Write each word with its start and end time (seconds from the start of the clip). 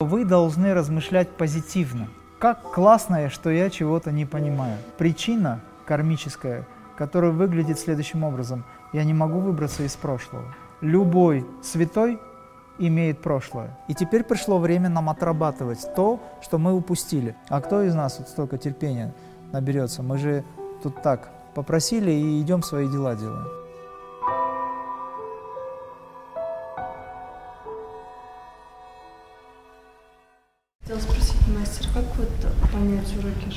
Вы 0.00 0.24
должны 0.24 0.74
размышлять 0.74 1.28
позитивно. 1.28 2.06
Как 2.38 2.62
классно, 2.62 3.28
что 3.30 3.50
я 3.50 3.68
чего-то 3.68 4.12
не 4.12 4.24
понимаю. 4.26 4.78
Причина 4.96 5.60
кармическая, 5.86 6.68
которая 6.96 7.32
выглядит 7.32 7.80
следующим 7.80 8.22
образом. 8.22 8.64
Я 8.92 9.02
не 9.02 9.12
могу 9.12 9.40
выбраться 9.40 9.82
из 9.82 9.96
прошлого. 9.96 10.54
Любой 10.80 11.44
святой 11.64 12.20
имеет 12.78 13.20
прошлое. 13.20 13.76
И 13.88 13.94
теперь 13.94 14.22
пришло 14.22 14.60
время 14.60 14.88
нам 14.88 15.10
отрабатывать 15.10 15.84
то, 15.96 16.20
что 16.42 16.58
мы 16.58 16.74
упустили. 16.74 17.34
А 17.48 17.60
кто 17.60 17.82
из 17.82 17.92
нас 17.92 18.20
вот 18.20 18.28
столько 18.28 18.56
терпения 18.56 19.12
наберется? 19.50 20.04
Мы 20.04 20.18
же 20.18 20.44
тут 20.80 21.02
так 21.02 21.28
попросили 21.56 22.12
и 22.12 22.40
идем 22.40 22.62
свои 22.62 22.88
дела 22.88 23.16
делаем. 23.16 23.57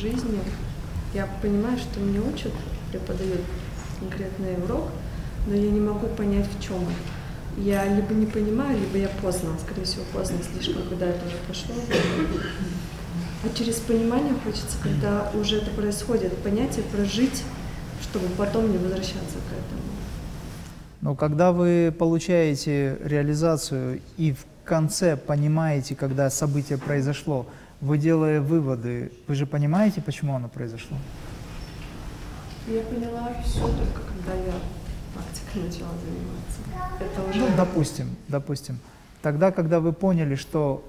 Жизни? 0.01 0.39
Я 1.13 1.27
понимаю, 1.41 1.77
что 1.77 1.99
мне 1.99 2.19
учат, 2.19 2.51
преподают 2.91 3.41
конкретный 3.99 4.55
урок, 4.63 4.89
но 5.47 5.55
я 5.55 5.69
не 5.69 5.79
могу 5.79 6.07
понять, 6.07 6.47
в 6.47 6.63
чем 6.63 6.77
он. 6.77 6.93
Я 7.57 7.85
либо 7.85 8.13
не 8.13 8.25
понимаю, 8.25 8.79
либо 8.79 8.97
я 8.97 9.09
поздно, 9.21 9.49
скорее 9.63 9.83
всего, 9.83 10.03
поздно 10.13 10.37
слишком, 10.41 10.83
когда 10.87 11.07
это 11.07 11.25
уже 11.27 11.35
пошло. 11.47 11.75
А 13.43 13.57
через 13.57 13.75
понимание 13.75 14.33
хочется, 14.43 14.77
когда 14.81 15.31
уже 15.33 15.57
это 15.57 15.71
происходит, 15.71 16.35
понятие 16.37 16.83
прожить, 16.85 17.43
чтобы 18.01 18.27
потом 18.37 18.71
не 18.71 18.77
возвращаться 18.77 19.37
к 19.37 19.51
этому. 19.51 19.81
Но 21.01 21.15
когда 21.15 21.51
вы 21.51 21.93
получаете 21.97 22.97
реализацию 23.03 23.99
и 24.17 24.33
в 24.33 24.45
конце 24.63 25.17
понимаете, 25.17 25.95
когда 25.95 26.29
событие 26.29 26.77
произошло, 26.77 27.47
вы 27.81 27.97
делая 27.97 28.39
выводы, 28.41 29.11
вы 29.27 29.35
же 29.35 29.45
понимаете, 29.45 30.01
почему 30.01 30.35
оно 30.35 30.47
произошло? 30.47 30.97
Я 32.67 32.81
поняла 32.83 33.33
все 33.43 33.61
только 33.61 34.01
когда 34.01 34.33
я 34.35 34.53
практикой 35.13 35.63
начала 35.63 35.89
заниматься. 36.05 36.99
Это 36.99 37.29
уже... 37.29 37.39
Ну, 37.39 37.57
допустим, 37.57 38.15
допустим. 38.27 38.79
Тогда, 39.21 39.51
когда 39.51 39.79
вы 39.79 39.93
поняли, 39.93 40.35
что 40.35 40.85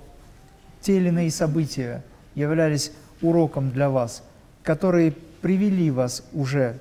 те 0.80 0.98
или 0.98 1.08
иные 1.08 1.30
события 1.30 2.04
являлись 2.34 2.92
уроком 3.22 3.70
для 3.70 3.88
вас, 3.88 4.22
которые 4.62 5.12
привели 5.40 5.90
вас 5.90 6.24
уже 6.32 6.78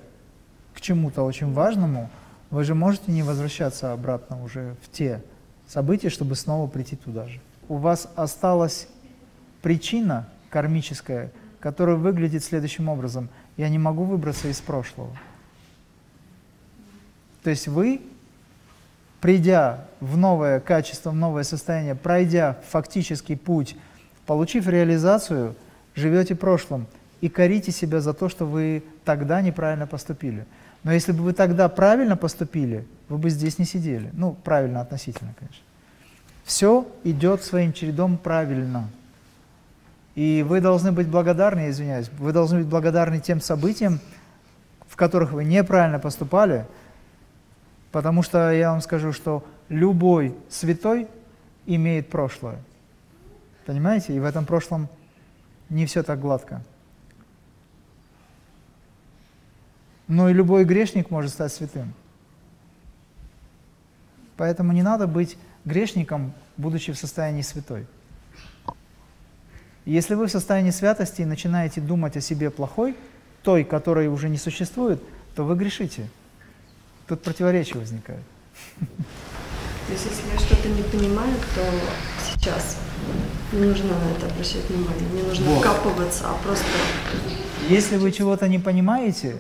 к 0.73 0.81
чему-то 0.81 1.23
очень 1.23 1.53
важному, 1.53 2.09
вы 2.49 2.63
же 2.65 2.75
можете 2.75 3.11
не 3.11 3.23
возвращаться 3.23 3.93
обратно 3.93 4.43
уже 4.43 4.75
в 4.83 4.91
те 4.91 5.21
события, 5.67 6.09
чтобы 6.09 6.35
снова 6.35 6.67
прийти 6.67 6.97
туда 6.97 7.27
же. 7.27 7.39
У 7.69 7.77
вас 7.77 8.09
осталась 8.15 8.87
причина 9.61 10.27
кармическая, 10.49 11.31
которая 11.59 11.95
выглядит 11.95 12.43
следующим 12.43 12.89
образом. 12.89 13.29
Я 13.57 13.69
не 13.69 13.77
могу 13.77 14.03
выбраться 14.03 14.47
из 14.47 14.59
прошлого. 14.59 15.15
То 17.43 17.49
есть 17.49 17.67
вы, 17.67 18.01
придя 19.19 19.85
в 19.99 20.17
новое 20.17 20.59
качество, 20.59 21.11
в 21.11 21.15
новое 21.15 21.43
состояние, 21.43 21.95
пройдя 21.95 22.57
фактический 22.69 23.35
путь, 23.35 23.75
получив 24.25 24.67
реализацию, 24.67 25.55
живете 25.95 26.35
прошлым 26.35 26.87
и 27.19 27.29
корите 27.29 27.71
себя 27.71 28.01
за 28.01 28.13
то, 28.13 28.29
что 28.29 28.45
вы 28.45 28.83
тогда 29.05 29.41
неправильно 29.41 29.87
поступили. 29.87 30.45
Но 30.83 30.91
если 30.91 31.11
бы 31.11 31.23
вы 31.23 31.33
тогда 31.33 31.69
правильно 31.69 32.17
поступили, 32.17 32.87
вы 33.07 33.17
бы 33.17 33.29
здесь 33.29 33.59
не 33.59 33.65
сидели. 33.65 34.09
Ну, 34.13 34.33
правильно 34.33 34.81
относительно, 34.81 35.33
конечно. 35.37 35.63
Все 36.43 36.87
идет 37.03 37.43
своим 37.43 37.71
чередом 37.71 38.17
правильно. 38.17 38.89
И 40.15 40.45
вы 40.47 40.59
должны 40.59 40.91
быть 40.91 41.07
благодарны, 41.07 41.69
извиняюсь, 41.69 42.09
вы 42.17 42.33
должны 42.33 42.59
быть 42.59 42.67
благодарны 42.67 43.19
тем 43.19 43.39
событиям, 43.39 43.99
в 44.87 44.97
которых 44.97 45.31
вы 45.31 45.45
неправильно 45.45 45.99
поступали, 45.99 46.67
потому 47.91 48.23
что 48.23 48.51
я 48.51 48.71
вам 48.71 48.81
скажу, 48.81 49.13
что 49.13 49.45
любой 49.69 50.35
святой 50.49 51.07
имеет 51.65 52.09
прошлое. 52.09 52.59
Понимаете? 53.65 54.13
И 54.13 54.19
в 54.19 54.25
этом 54.25 54.45
прошлом 54.45 54.89
не 55.69 55.85
все 55.85 56.03
так 56.03 56.19
гладко. 56.19 56.61
Но 60.07 60.27
и 60.27 60.33
любой 60.33 60.65
грешник 60.65 61.09
может 61.09 61.31
стать 61.31 61.53
святым. 61.53 61.93
Поэтому 64.35 64.73
не 64.73 64.81
надо 64.81 65.07
быть 65.07 65.37
грешником, 65.63 66.33
будучи 66.57 66.91
в 66.91 66.97
состоянии 66.97 67.43
святой. 67.43 67.87
Если 69.85 70.13
вы 70.13 70.27
в 70.27 70.31
состоянии 70.31 70.71
святости 70.71 71.21
и 71.21 71.25
начинаете 71.25 71.81
думать 71.81 72.15
о 72.15 72.21
себе 72.21 72.49
плохой, 72.49 72.95
той, 73.43 73.63
которой 73.63 74.07
уже 74.07 74.29
не 74.29 74.37
существует, 74.37 75.01
то 75.35 75.43
вы 75.43 75.55
грешите. 75.55 76.07
Тут 77.07 77.23
противоречие 77.23 77.79
возникает. 77.79 78.21
То 78.79 79.93
есть, 79.93 80.05
если 80.05 80.31
я 80.31 80.39
что-то 80.39 80.69
не 80.69 80.83
понимаю, 80.83 81.33
то 81.55 81.63
сейчас 82.23 82.77
не 83.51 83.65
нужно 83.65 83.89
на 83.97 84.11
это 84.11 84.27
обращать 84.27 84.69
внимание, 84.69 85.09
не 85.11 85.23
нужно 85.23 85.45
вот. 85.45 85.59
вкапываться, 85.59 86.25
а 86.29 86.33
просто... 86.43 86.65
Если 87.67 87.97
вы 87.97 88.11
чего-то 88.11 88.47
не 88.47 88.59
понимаете, 88.59 89.37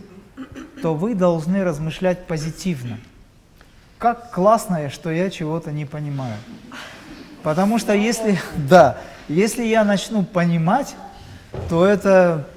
то 0.81 0.95
вы 0.95 1.15
должны 1.15 1.63
размышлять 1.63 2.25
позитивно. 2.25 2.99
Как 3.97 4.31
классно, 4.31 4.89
что 4.89 5.11
я 5.11 5.29
чего-то 5.29 5.71
не 5.71 5.85
понимаю. 5.85 6.35
Потому 7.43 7.77
что 7.77 7.93
если, 7.93 8.39
да, 8.55 8.97
если 9.27 9.63
я 9.63 9.83
начну 9.83 10.23
понимать, 10.23 10.95
то 11.69 11.85
это... 11.85 12.47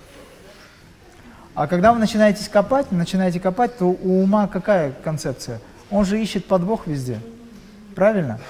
А 1.55 1.67
когда 1.67 1.93
вы 1.93 2.01
начинаете 2.01 2.49
копать, 2.51 2.91
начинаете 2.91 3.39
копать, 3.39 3.79
то 3.79 3.87
у 3.87 4.23
ума 4.23 4.49
какая 4.49 4.93
концепция? 5.05 5.61
Он 5.91 6.05
же 6.05 6.21
ищет 6.21 6.47
подвох 6.47 6.87
везде. 6.87 7.21
Правильно? 7.95 8.41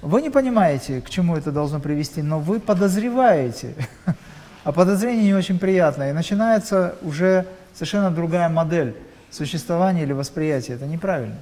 Вы 0.00 0.22
не 0.22 0.30
понимаете, 0.30 1.02
к 1.02 1.10
чему 1.10 1.36
это 1.36 1.52
должно 1.52 1.80
привести, 1.80 2.22
но 2.22 2.40
вы 2.40 2.60
подозреваете. 2.60 3.74
А 4.62 4.72
подозрение 4.72 5.24
не 5.24 5.32
очень 5.32 5.58
приятное. 5.58 6.10
И 6.10 6.12
начинается 6.12 6.94
уже 7.00 7.46
совершенно 7.72 8.10
другая 8.10 8.50
модель 8.50 8.94
существования 9.30 10.02
или 10.02 10.12
восприятия. 10.12 10.74
Это 10.74 10.84
неправильно. 10.84 11.36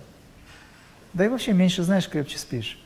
Да 1.15 1.25
и 1.25 1.29
вообще 1.29 1.53
меньше 1.53 1.83
знаешь, 1.83 2.09
крепче 2.09 2.39
спишь. 2.39 2.79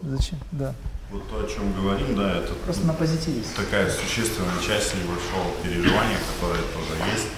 Зачем? 0.00 0.38
Да. 0.52 0.74
Вот 1.14 1.28
то, 1.28 1.46
о 1.46 1.48
чем 1.48 1.72
говорим, 1.74 2.16
да, 2.16 2.38
это 2.38 2.54
Просто 2.54 2.84
на 2.86 2.92
позитиве. 2.92 3.40
такая 3.54 3.88
существенная 3.88 4.60
часть 4.60 4.96
небольшого 4.96 5.54
переживания, 5.62 6.18
которое 6.34 6.60
тоже 6.60 6.98
есть, 7.14 7.28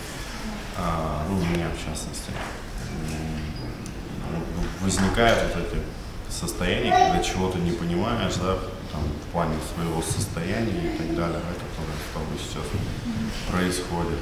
а, 0.79 1.27
ну, 1.29 1.37
у 1.37 1.45
меня 1.45 1.69
в 1.69 1.85
частности. 1.85 2.31
Возникает 4.81 5.55
вот 5.55 5.63
эти 5.63 5.77
состояния, 6.33 6.91
когда 6.91 7.23
чего-то 7.23 7.59
не 7.59 7.73
понимаешь, 7.73 8.37
да, 8.37 8.57
там, 8.91 9.03
в 9.03 9.31
плане 9.31 9.57
своего 9.75 10.01
состояния 10.01 10.95
и 10.95 10.97
так 10.97 11.15
далее, 11.15 11.41
да, 11.45 11.53
которое 11.53 11.99
с 12.01 12.15
тобой 12.15 12.39
сейчас 12.39 12.65
происходит. 13.53 14.21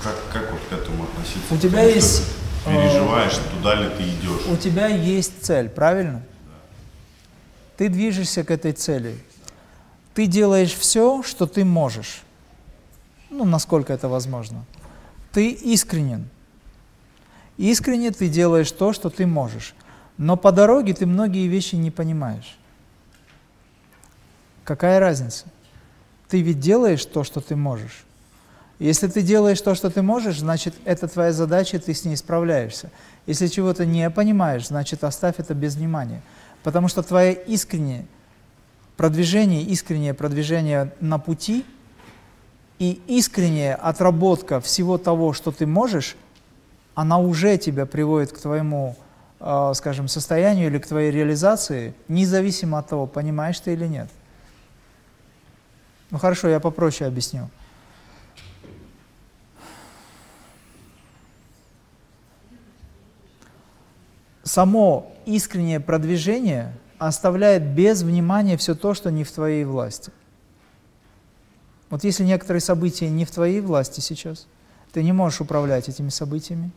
Как, 0.00 0.14
как 0.32 0.52
вот 0.52 0.60
к 0.70 0.72
этому 0.72 1.02
относиться? 1.02 1.52
У 1.52 1.58
тебя 1.58 1.82
есть 1.82 2.22
переживаешь, 2.66 3.38
туда 3.54 3.74
ли 3.74 3.88
ты 3.96 4.02
идешь. 4.02 4.46
У 4.50 4.56
тебя 4.56 4.88
есть 4.88 5.44
цель, 5.44 5.68
правильно? 5.68 6.22
Ты 7.76 7.88
движешься 7.88 8.44
к 8.44 8.50
этой 8.50 8.72
цели. 8.72 9.18
Ты 10.14 10.26
делаешь 10.26 10.72
все, 10.72 11.22
что 11.22 11.46
ты 11.46 11.64
можешь. 11.64 12.22
Ну, 13.30 13.44
насколько 13.44 13.92
это 13.92 14.08
возможно. 14.08 14.64
Ты 15.32 15.50
искренен. 15.50 16.28
Искренне 17.58 18.10
ты 18.10 18.28
делаешь 18.28 18.70
то, 18.70 18.92
что 18.92 19.10
ты 19.10 19.26
можешь. 19.26 19.74
Но 20.16 20.36
по 20.36 20.52
дороге 20.52 20.94
ты 20.94 21.04
многие 21.04 21.46
вещи 21.46 21.74
не 21.74 21.90
понимаешь. 21.90 22.56
Какая 24.64 24.98
разница? 24.98 25.46
Ты 26.28 26.40
ведь 26.40 26.60
делаешь 26.60 27.04
то, 27.04 27.22
что 27.22 27.40
ты 27.40 27.54
можешь. 27.54 28.05
Если 28.78 29.08
ты 29.08 29.22
делаешь 29.22 29.60
то, 29.60 29.74
что 29.74 29.90
ты 29.90 30.02
можешь, 30.02 30.40
значит, 30.40 30.74
это 30.84 31.08
твоя 31.08 31.32
задача, 31.32 31.78
ты 31.78 31.94
с 31.94 32.04
ней 32.04 32.16
справляешься. 32.16 32.90
Если 33.26 33.46
чего-то 33.46 33.86
не 33.86 34.08
понимаешь, 34.10 34.68
значит, 34.68 35.02
оставь 35.02 35.36
это 35.38 35.54
без 35.54 35.76
внимания. 35.76 36.20
Потому 36.62 36.88
что 36.88 37.02
твое 37.02 37.32
искреннее 37.32 38.06
продвижение, 38.96 39.62
искреннее 39.62 40.14
продвижение 40.14 40.92
на 41.00 41.18
пути 41.18 41.64
и 42.78 43.00
искренняя 43.06 43.74
отработка 43.74 44.60
всего 44.60 44.98
того, 44.98 45.32
что 45.32 45.52
ты 45.52 45.66
можешь, 45.66 46.16
она 46.94 47.18
уже 47.18 47.56
тебя 47.56 47.86
приводит 47.86 48.32
к 48.32 48.38
твоему, 48.38 48.96
э, 49.40 49.72
скажем, 49.74 50.08
состоянию 50.08 50.66
или 50.68 50.78
к 50.78 50.86
твоей 50.86 51.10
реализации, 51.10 51.94
независимо 52.08 52.78
от 52.78 52.88
того, 52.88 53.06
понимаешь 53.06 53.58
ты 53.60 53.72
или 53.72 53.86
нет. 53.86 54.08
Ну 56.10 56.18
хорошо, 56.18 56.48
я 56.48 56.60
попроще 56.60 57.08
объясню. 57.08 57.50
Само 64.56 65.12
искреннее 65.26 65.80
продвижение 65.80 66.72
оставляет 66.96 67.62
без 67.62 68.00
внимания 68.00 68.56
все 68.56 68.74
то, 68.74 68.94
что 68.94 69.10
не 69.10 69.22
в 69.22 69.30
твоей 69.30 69.64
власти. 69.64 70.10
Вот 71.90 72.04
если 72.04 72.24
некоторые 72.24 72.62
события 72.62 73.10
не 73.10 73.26
в 73.26 73.30
твоей 73.30 73.60
власти 73.60 74.00
сейчас, 74.00 74.46
ты 74.94 75.02
не 75.02 75.12
можешь 75.12 75.42
управлять 75.42 75.90
этими 75.90 76.08
событиями. 76.08 76.70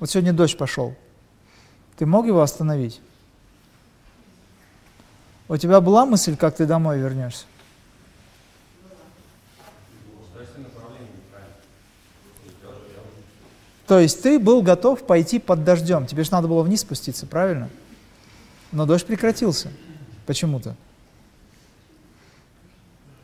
Вот 0.00 0.08
сегодня 0.08 0.32
дождь 0.32 0.56
пошел. 0.56 0.94
Ты 1.98 2.06
мог 2.06 2.24
его 2.24 2.40
остановить? 2.40 3.02
У 5.48 5.58
тебя 5.58 5.82
была 5.82 6.06
мысль, 6.06 6.34
как 6.34 6.56
ты 6.56 6.64
домой 6.64 6.98
вернешься? 6.98 7.44
То 13.86 13.98
есть 13.98 14.22
ты 14.22 14.38
был 14.38 14.62
готов 14.62 15.04
пойти 15.04 15.38
под 15.38 15.64
дождем. 15.64 16.06
Тебе 16.06 16.24
же 16.24 16.32
надо 16.32 16.48
было 16.48 16.62
вниз 16.62 16.80
спуститься, 16.80 17.26
правильно? 17.26 17.68
Но 18.70 18.86
дождь 18.86 19.06
прекратился 19.06 19.70
почему-то. 20.26 20.76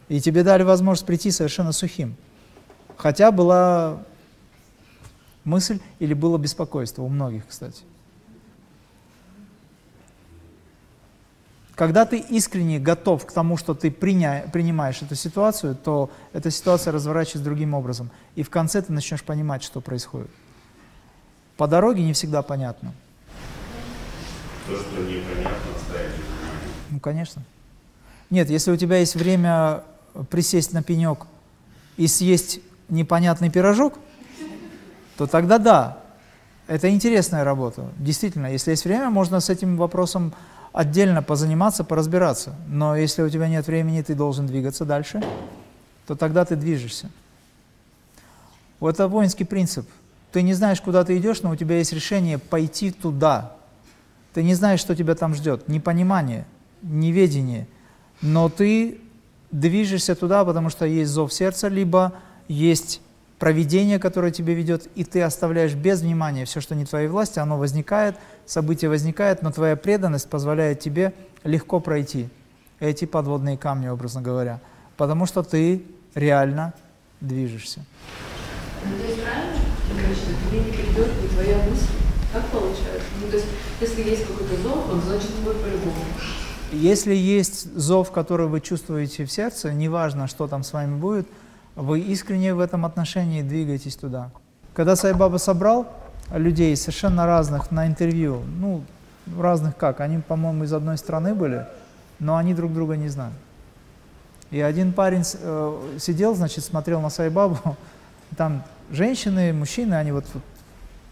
И 0.09 0.21
тебе 0.21 0.43
дали 0.43 0.63
возможность 0.63 1.07
прийти 1.07 1.31
совершенно 1.31 1.73
сухим. 1.73 2.17
Хотя 2.97 3.31
была 3.31 4.03
мысль 5.45 5.81
или 5.99 6.15
было 6.15 6.39
беспокойство 6.39 7.03
у 7.03 7.09
многих, 7.09 7.47
кстати. 7.47 7.83
Когда 11.75 12.05
ты 12.05 12.19
искренне 12.19 12.81
готов 12.81 13.25
к 13.25 13.31
тому, 13.31 13.57
что 13.57 13.73
ты 13.73 13.93
приня, 13.93 14.51
принимаешь 14.53 15.01
эту 15.01 15.15
ситуацию, 15.15 15.77
то 15.77 16.11
эта 16.33 16.51
ситуация 16.51 16.93
разворачивается 16.93 17.45
другим 17.45 17.73
образом. 17.73 18.11
И 18.35 18.43
в 18.43 18.51
конце 18.51 18.83
ты 18.83 18.93
начнешь 18.93 19.23
понимать, 19.23 19.63
что 19.63 19.81
происходит. 19.81 20.31
По 21.59 21.67
дороге 21.67 22.05
не 22.05 22.13
всегда 22.13 22.41
понятно. 22.43 22.95
То, 24.69 24.77
что 24.77 25.03
непонятно, 25.03 25.73
ставить 25.89 26.15
Ну, 26.91 27.01
конечно. 27.01 27.43
Нет, 28.31 28.49
если 28.49 28.71
у 28.71 28.77
тебя 28.77 28.99
есть 28.99 29.17
время 29.17 29.83
присесть 30.31 30.73
на 30.73 30.85
пенек 30.85 31.27
и 31.97 32.07
съесть 32.07 32.61
непонятный 32.89 33.51
пирожок, 33.51 33.95
то 35.17 35.27
тогда 35.27 35.59
да, 35.59 35.99
это 36.69 36.91
интересная 36.91 37.43
работа. 37.43 37.91
Действительно, 37.97 38.47
если 38.47 38.71
есть 38.71 38.85
время, 38.85 39.11
можно 39.11 39.41
с 39.41 39.51
этим 39.51 39.77
вопросом 39.77 40.33
отдельно 40.73 41.25
позаниматься, 41.25 41.83
поразбираться. 41.83 42.55
Но 42.69 42.95
если 42.95 43.23
у 43.23 43.29
тебя 43.29 43.49
нет 43.49 43.67
времени, 43.67 44.01
ты 44.03 44.15
должен 44.15 44.47
двигаться 44.47 44.85
дальше, 44.85 45.25
то 46.07 46.15
тогда 46.15 46.45
ты 46.45 46.55
движешься. 46.55 47.11
Вот 48.79 48.95
это 48.95 49.09
воинский 49.09 49.45
принцип. 49.45 49.89
Ты 50.33 50.43
не 50.43 50.55
знаешь, 50.55 50.81
куда 50.81 51.05
ты 51.05 51.17
идешь, 51.19 51.43
но 51.43 51.51
у 51.51 51.57
тебя 51.57 51.79
есть 51.79 51.93
решение 51.93 52.39
пойти 52.39 52.91
туда. 52.91 53.55
Ты 54.35 54.43
не 54.43 54.55
знаешь, 54.55 54.81
что 54.81 54.95
тебя 54.95 55.15
там 55.15 55.35
ждет. 55.35 55.69
Непонимание, 55.69 56.47
неведение. 56.83 57.67
Но 58.21 58.49
ты 58.49 59.01
движешься 59.51 60.15
туда, 60.15 60.45
потому 60.45 60.71
что 60.71 60.85
есть 60.85 61.11
зов 61.11 61.33
сердца, 61.33 61.69
либо 61.69 62.15
есть 62.49 63.01
проведение, 63.39 63.99
которое 63.99 64.33
тебе 64.33 64.55
ведет, 64.55 64.89
и 64.95 65.05
ты 65.05 65.23
оставляешь 65.23 65.75
без 65.75 66.01
внимания 66.01 66.45
все, 66.45 66.61
что 66.61 66.75
не 66.75 66.85
твоей 66.85 67.09
власти, 67.09 67.39
оно 67.39 67.57
возникает, 67.57 68.17
событие 68.47 68.89
возникает, 68.89 69.43
но 69.43 69.53
твоя 69.53 69.77
преданность 69.77 70.29
позволяет 70.29 70.81
тебе 70.81 71.15
легко 71.45 71.81
пройти 71.81 72.29
эти 72.81 73.05
подводные 73.05 73.57
камни, 73.57 73.89
образно 73.89 74.23
говоря, 74.23 74.61
потому 74.97 75.27
что 75.27 75.43
ты 75.43 75.85
реально 76.15 76.75
движешься. 77.21 77.85
Ну, 78.85 78.97
то 78.97 79.05
есть 79.05 79.23
правильно, 79.23 79.58
конечно, 80.09 80.33
тебе 80.49 80.61
не 80.61 80.73
придет 80.73 81.23
не 81.23 81.29
твоя 81.29 81.57
мысль. 81.59 81.87
Как 82.33 82.45
получается? 82.47 83.09
Ну, 83.21 83.31
то 83.31 83.37
есть, 83.37 83.49
если 83.81 84.03
есть 84.03 84.27
какой-то 84.27 84.63
зов, 84.63 84.91
он 84.91 85.01
значит 85.03 85.35
твой 85.43 85.55
по-любому. 85.55 85.95
Если 86.73 87.15
есть 87.15 87.75
зов, 87.75 88.11
который 88.11 88.47
вы 88.47 88.61
чувствуете 88.61 89.25
в 89.25 89.33
сердце, 89.33 89.73
неважно, 89.73 90.27
что 90.27 90.47
там 90.47 90.63
с 90.63 90.73
вами 90.73 90.99
будет, 90.99 91.27
вы 91.75 92.01
искренне 92.01 92.55
в 92.55 92.61
этом 92.61 92.85
отношении 92.85 93.43
двигаетесь 93.43 93.97
туда. 93.97 94.31
Когда 94.75 94.97
Сайбаба 94.97 95.39
собрал 95.39 95.87
людей 96.31 96.77
совершенно 96.77 97.25
разных 97.25 97.71
на 97.71 97.87
интервью, 97.87 98.43
ну, 98.61 98.85
разных 99.39 99.77
как, 99.77 100.01
они, 100.01 100.19
по-моему, 100.19 100.65
из 100.65 100.73
одной 100.73 100.99
страны 100.99 101.35
были, 101.35 101.67
но 102.19 102.37
они 102.37 102.53
друг 102.53 102.75
друга 102.75 102.97
не 102.97 103.09
знали. 103.09 103.33
И 104.51 104.61
один 104.61 104.93
парень 104.93 105.23
э, 105.41 105.97
сидел, 105.99 106.35
значит, 106.35 106.65
смотрел 106.65 107.01
на 107.01 107.11
Сайбабу, 107.11 107.59
там 108.37 108.63
женщины, 108.91 109.53
мужчины, 109.53 109.95
они 109.95 110.13
вот, 110.13 110.25
вот 110.35 110.43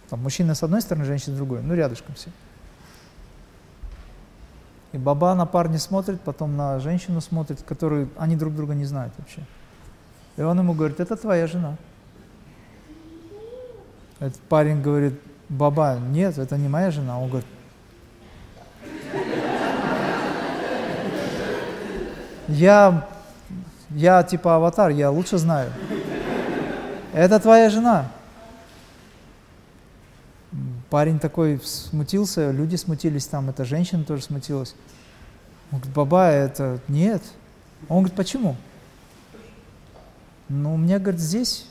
там 0.08 0.22
мужчина 0.22 0.54
с 0.54 0.62
одной 0.62 0.82
стороны, 0.82 1.04
женщина 1.04 1.34
с 1.34 1.38
другой, 1.38 1.62
ну, 1.62 1.74
рядышком 1.74 2.14
все. 2.14 2.30
И 4.92 4.98
баба 4.98 5.34
на 5.34 5.46
парня 5.46 5.78
смотрит, 5.78 6.20
потом 6.20 6.56
на 6.56 6.80
женщину 6.80 7.20
смотрит, 7.20 7.62
которые, 7.62 8.08
они 8.16 8.36
друг 8.36 8.54
друга 8.54 8.74
не 8.74 8.84
знают 8.84 9.12
вообще. 9.18 9.42
И 10.36 10.42
он 10.42 10.58
ему 10.58 10.74
говорит, 10.74 11.00
это 11.00 11.16
твоя 11.16 11.46
жена. 11.46 11.76
Этот 14.20 14.40
парень 14.42 14.80
говорит, 14.80 15.20
баба, 15.48 15.98
нет, 15.98 16.38
это 16.38 16.56
не 16.56 16.68
моя 16.68 16.90
жена. 16.90 17.20
Он 17.20 17.28
говорит, 17.28 17.46
я, 22.48 23.06
я 23.90 24.22
типа 24.22 24.56
аватар, 24.56 24.90
я 24.90 25.10
лучше 25.10 25.36
знаю. 25.36 25.72
Это 27.16 27.40
твоя 27.40 27.70
жена. 27.70 28.12
Парень 30.90 31.18
такой 31.18 31.58
смутился, 31.64 32.50
люди 32.50 32.76
смутились 32.76 33.24
там, 33.26 33.48
эта 33.48 33.64
женщина 33.64 34.04
тоже 34.04 34.22
смутилась. 34.22 34.74
Он 35.72 35.78
говорит, 35.78 35.94
баба, 35.96 36.26
это 36.26 36.78
нет. 36.88 37.22
Он 37.88 38.00
говорит, 38.00 38.16
почему? 38.18 38.54
Ну, 40.50 40.74
у 40.74 40.76
меня, 40.76 40.98
говорит, 40.98 41.18
здесь 41.18 41.66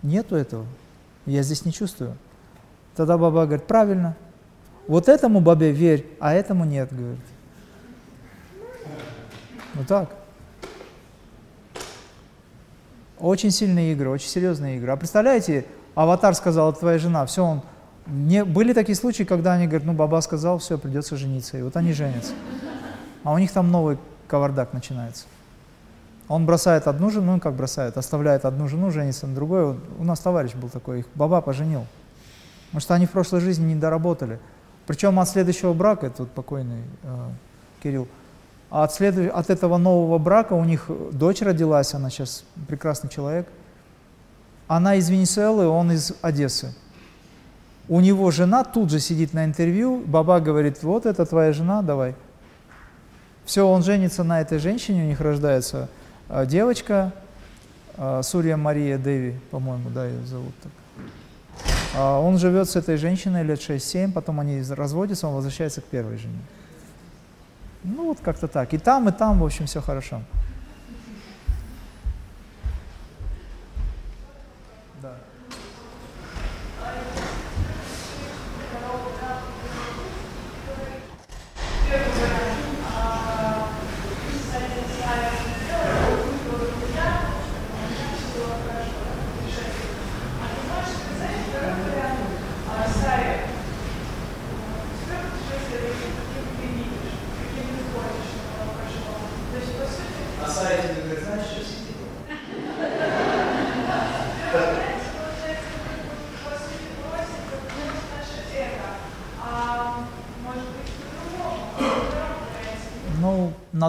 нету 0.00 0.36
этого. 0.36 0.64
Я 1.26 1.42
здесь 1.42 1.64
не 1.64 1.72
чувствую. 1.72 2.16
Тогда 2.94 3.18
баба 3.18 3.46
говорит, 3.46 3.66
правильно. 3.66 4.14
Вот 4.86 5.08
этому 5.08 5.40
бабе 5.40 5.72
верь, 5.72 6.06
а 6.20 6.34
этому 6.34 6.64
нет, 6.64 6.88
говорит. 6.94 7.18
Вот 9.74 9.88
так. 9.88 10.21
Очень 13.22 13.52
сильные 13.52 13.92
игры, 13.92 14.10
очень 14.10 14.28
серьезные 14.28 14.78
игры. 14.78 14.90
А 14.90 14.96
представляете, 14.96 15.64
аватар 15.94 16.34
сказал, 16.34 16.72
твоя 16.72 16.98
жена, 16.98 17.24
все, 17.24 17.44
он... 17.44 17.62
Не, 18.06 18.44
были 18.44 18.72
такие 18.72 18.96
случаи, 18.96 19.22
когда 19.22 19.52
они 19.52 19.68
говорят, 19.68 19.84
ну, 19.84 19.92
баба 19.92 20.20
сказал, 20.22 20.58
все, 20.58 20.76
придется 20.76 21.16
жениться. 21.16 21.56
И 21.56 21.62
вот 21.62 21.76
они 21.76 21.92
женятся. 21.92 22.32
А 23.22 23.32
у 23.32 23.38
них 23.38 23.52
там 23.52 23.70
новый 23.70 23.96
кавардак 24.26 24.72
начинается. 24.72 25.26
Он 26.26 26.46
бросает 26.46 26.88
одну 26.88 27.10
жену, 27.10 27.34
ну 27.34 27.40
как 27.40 27.54
бросает, 27.54 27.96
оставляет 27.96 28.44
одну 28.44 28.66
жену, 28.66 28.90
женится 28.90 29.28
на 29.28 29.36
другой. 29.36 29.76
У 29.98 30.04
нас 30.04 30.18
товарищ 30.18 30.54
был 30.54 30.68
такой, 30.68 31.00
их 31.00 31.06
баба 31.14 31.40
поженил. 31.42 31.86
Потому 32.66 32.80
что 32.80 32.94
они 32.94 33.06
в 33.06 33.10
прошлой 33.10 33.40
жизни 33.40 33.66
не 33.66 33.76
доработали. 33.76 34.40
Причем 34.88 35.20
от 35.20 35.28
следующего 35.28 35.72
брака, 35.74 36.06
это 36.06 36.22
вот 36.22 36.32
покойный 36.32 36.82
э, 37.04 37.28
Кирилл, 37.84 38.08
а 38.72 38.84
от, 38.84 38.94
след... 38.94 39.30
от 39.30 39.50
этого 39.50 39.76
нового 39.76 40.16
брака 40.16 40.54
у 40.54 40.64
них 40.64 40.86
дочь 41.12 41.42
родилась, 41.42 41.92
она 41.92 42.08
сейчас 42.08 42.42
прекрасный 42.66 43.10
человек. 43.10 43.46
Она 44.66 44.94
из 44.94 45.10
Венесуэлы, 45.10 45.66
он 45.66 45.92
из 45.92 46.14
Одессы. 46.22 46.74
У 47.86 48.00
него 48.00 48.30
жена 48.30 48.64
тут 48.64 48.90
же 48.90 48.98
сидит 48.98 49.34
на 49.34 49.44
интервью, 49.44 50.02
баба 50.06 50.40
говорит, 50.40 50.82
вот 50.82 51.04
это 51.04 51.26
твоя 51.26 51.52
жена, 51.52 51.82
давай. 51.82 52.14
Все, 53.44 53.68
он 53.68 53.82
женится 53.82 54.24
на 54.24 54.40
этой 54.40 54.58
женщине, 54.58 55.02
у 55.02 55.06
них 55.06 55.20
рождается 55.20 55.90
а, 56.30 56.46
девочка, 56.46 57.12
а, 57.98 58.22
Сурья 58.22 58.56
Мария 58.56 58.96
Деви, 58.96 59.38
по-моему, 59.50 59.90
да, 59.90 60.06
ее 60.06 60.24
зовут 60.24 60.54
так. 60.62 60.72
Он 62.00 62.38
живет 62.38 62.70
с 62.70 62.76
этой 62.76 62.96
женщиной 62.96 63.42
лет 63.42 63.60
6-7, 63.60 64.12
потом 64.12 64.40
они 64.40 64.62
разводятся, 64.62 65.28
он 65.28 65.34
возвращается 65.34 65.82
к 65.82 65.84
первой 65.84 66.16
жене. 66.16 66.38
Ну, 67.84 68.08
вот 68.08 68.18
как-то 68.22 68.48
так. 68.48 68.74
И 68.74 68.78
там, 68.78 69.08
и 69.08 69.12
там, 69.12 69.38
в 69.40 69.44
общем, 69.44 69.66
все 69.66 69.80
хорошо. 69.80 70.20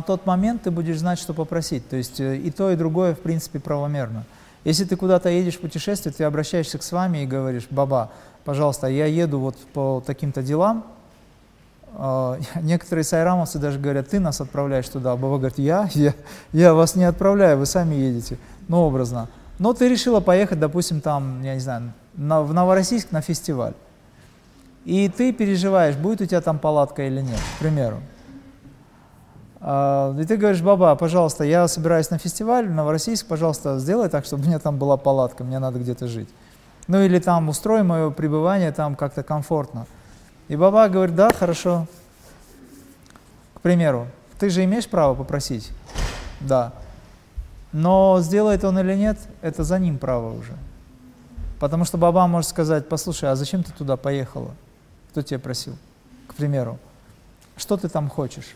Тот 0.03 0.25
момент 0.25 0.63
ты 0.63 0.71
будешь 0.71 0.99
знать, 0.99 1.19
что 1.19 1.33
попросить. 1.33 1.87
То 1.89 1.95
есть 1.95 2.19
э, 2.19 2.37
и 2.37 2.51
то, 2.51 2.71
и 2.71 2.75
другое, 2.75 3.15
в 3.15 3.19
принципе, 3.19 3.59
правомерно. 3.59 4.25
Если 4.63 4.85
ты 4.85 4.95
куда-то 4.95 5.29
едешь 5.29 5.55
в 5.55 5.61
путешествие, 5.61 6.13
ты 6.13 6.23
обращаешься 6.23 6.77
к 6.77 6.83
с 6.83 6.91
вами 6.91 7.23
и 7.23 7.25
говоришь, 7.25 7.67
баба, 7.69 8.11
пожалуйста, 8.45 8.87
я 8.87 9.05
еду 9.05 9.39
вот 9.39 9.57
по 9.73 10.03
таким-то 10.05 10.41
делам, 10.41 10.85
Uh, 11.95 12.43
некоторые 12.61 13.03
сайрамовцы 13.03 13.59
даже 13.59 13.77
говорят, 13.77 14.09
ты 14.09 14.19
нас 14.19 14.41
отправляешь 14.41 14.89
туда. 14.89 15.11
А 15.11 15.15
Баба 15.15 15.37
говорит, 15.37 15.59
я? 15.59 15.87
я? 15.93 16.15
Я 16.51 16.73
вас 16.73 16.95
не 16.95 17.03
отправляю, 17.03 17.59
вы 17.59 17.67
сами 17.67 17.93
едете. 17.93 18.39
Ну, 18.67 18.77
образно. 18.77 19.29
Но 19.59 19.73
ты 19.73 19.87
решила 19.87 20.19
поехать, 20.19 20.59
допустим, 20.59 21.01
там, 21.01 21.43
я 21.43 21.53
не 21.53 21.59
знаю, 21.59 21.93
на, 22.15 22.41
в 22.41 22.51
Новороссийск 22.51 23.11
на 23.11 23.21
фестиваль. 23.21 23.73
И 24.85 25.07
ты 25.07 25.31
переживаешь, 25.31 25.95
будет 25.95 26.21
у 26.21 26.25
тебя 26.25 26.41
там 26.41 26.57
палатка 26.57 27.05
или 27.05 27.21
нет, 27.21 27.39
к 27.55 27.59
примеру. 27.59 27.97
Uh, 29.63 30.21
и 30.21 30.25
ты 30.25 30.35
говоришь, 30.35 30.61
баба, 30.61 30.93
пожалуйста, 30.95 31.45
я 31.45 31.69
собираюсь 31.69 32.09
на 32.09 32.17
фестиваль 32.17 32.67
в 32.67 32.71
Новороссийск, 32.71 33.25
пожалуйста, 33.25 33.79
сделай 33.79 34.09
так, 34.09 34.25
чтобы 34.25 34.43
у 34.43 34.47
меня 34.47 34.59
там 34.59 34.77
была 34.77 34.97
палатка, 34.97 35.45
мне 35.45 35.57
надо 35.57 35.79
где-то 35.79 36.05
жить. 36.07 36.27
Ну 36.87 37.01
или 37.01 37.17
там 37.19 37.47
устрой 37.47 37.81
мое 37.83 38.09
пребывание 38.09 38.73
там 38.73 38.97
как-то 38.97 39.23
комфортно. 39.23 39.87
И 40.49 40.57
баба 40.57 40.89
говорит, 40.89 41.15
да, 41.15 41.31
хорошо. 41.31 41.87
К 43.53 43.61
примеру, 43.61 44.07
ты 44.37 44.49
же 44.49 44.65
имеешь 44.65 44.89
право 44.89 45.15
попросить? 45.15 45.71
Да. 46.41 46.73
Но 47.71 48.19
сделает 48.19 48.65
он 48.65 48.77
или 48.79 48.95
нет, 48.95 49.17
это 49.41 49.63
за 49.63 49.79
ним 49.79 49.97
право 49.97 50.37
уже. 50.37 50.57
Потому 51.61 51.85
что 51.85 51.97
баба 51.97 52.27
может 52.27 52.49
сказать, 52.49 52.89
послушай, 52.89 53.31
а 53.31 53.35
зачем 53.37 53.63
ты 53.63 53.71
туда 53.71 53.95
поехала? 53.95 54.51
Кто 55.11 55.21
тебя 55.21 55.39
просил? 55.39 55.77
К 56.27 56.33
примеру. 56.33 56.79
Что 57.55 57.77
ты 57.77 57.87
там 57.87 58.09
хочешь? 58.09 58.55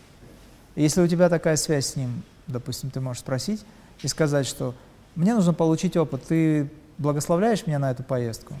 Если 0.78 1.00
у 1.00 1.08
тебя 1.08 1.28
такая 1.28 1.56
связь 1.56 1.88
с 1.88 1.96
ним, 1.96 2.22
допустим, 2.46 2.90
ты 2.90 3.00
можешь 3.00 3.22
спросить 3.22 3.64
и 4.00 4.06
сказать, 4.06 4.46
что 4.46 4.76
мне 5.16 5.34
нужно 5.34 5.52
получить 5.52 5.96
опыт, 5.96 6.22
ты 6.22 6.70
благословляешь 6.98 7.66
меня 7.66 7.80
на 7.80 7.90
эту 7.90 8.04
поездку? 8.04 8.54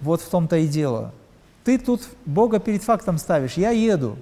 Вот 0.00 0.20
в 0.20 0.28
том-то 0.28 0.56
и 0.56 0.66
дело. 0.66 1.14
Ты 1.62 1.78
тут 1.78 2.02
Бога 2.24 2.58
перед 2.58 2.82
фактом 2.82 3.18
ставишь. 3.18 3.52
Я 3.52 3.70
еду, 3.70 4.18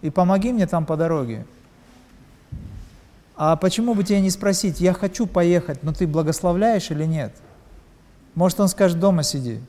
и 0.00 0.08
помоги 0.08 0.50
мне 0.50 0.66
там 0.66 0.86
по 0.86 0.96
дороге. 0.96 1.44
А 3.36 3.56
почему 3.56 3.92
бы 3.94 4.04
тебе 4.04 4.22
не 4.22 4.30
спросить, 4.30 4.80
я 4.80 4.94
хочу 4.94 5.26
поехать, 5.26 5.82
но 5.82 5.92
ты 5.92 6.06
благословляешь 6.06 6.90
или 6.90 7.04
нет? 7.04 7.36
Может, 8.34 8.60
он 8.60 8.68
скажет, 8.68 8.98
дома 8.98 9.22
сиди. 9.22 9.60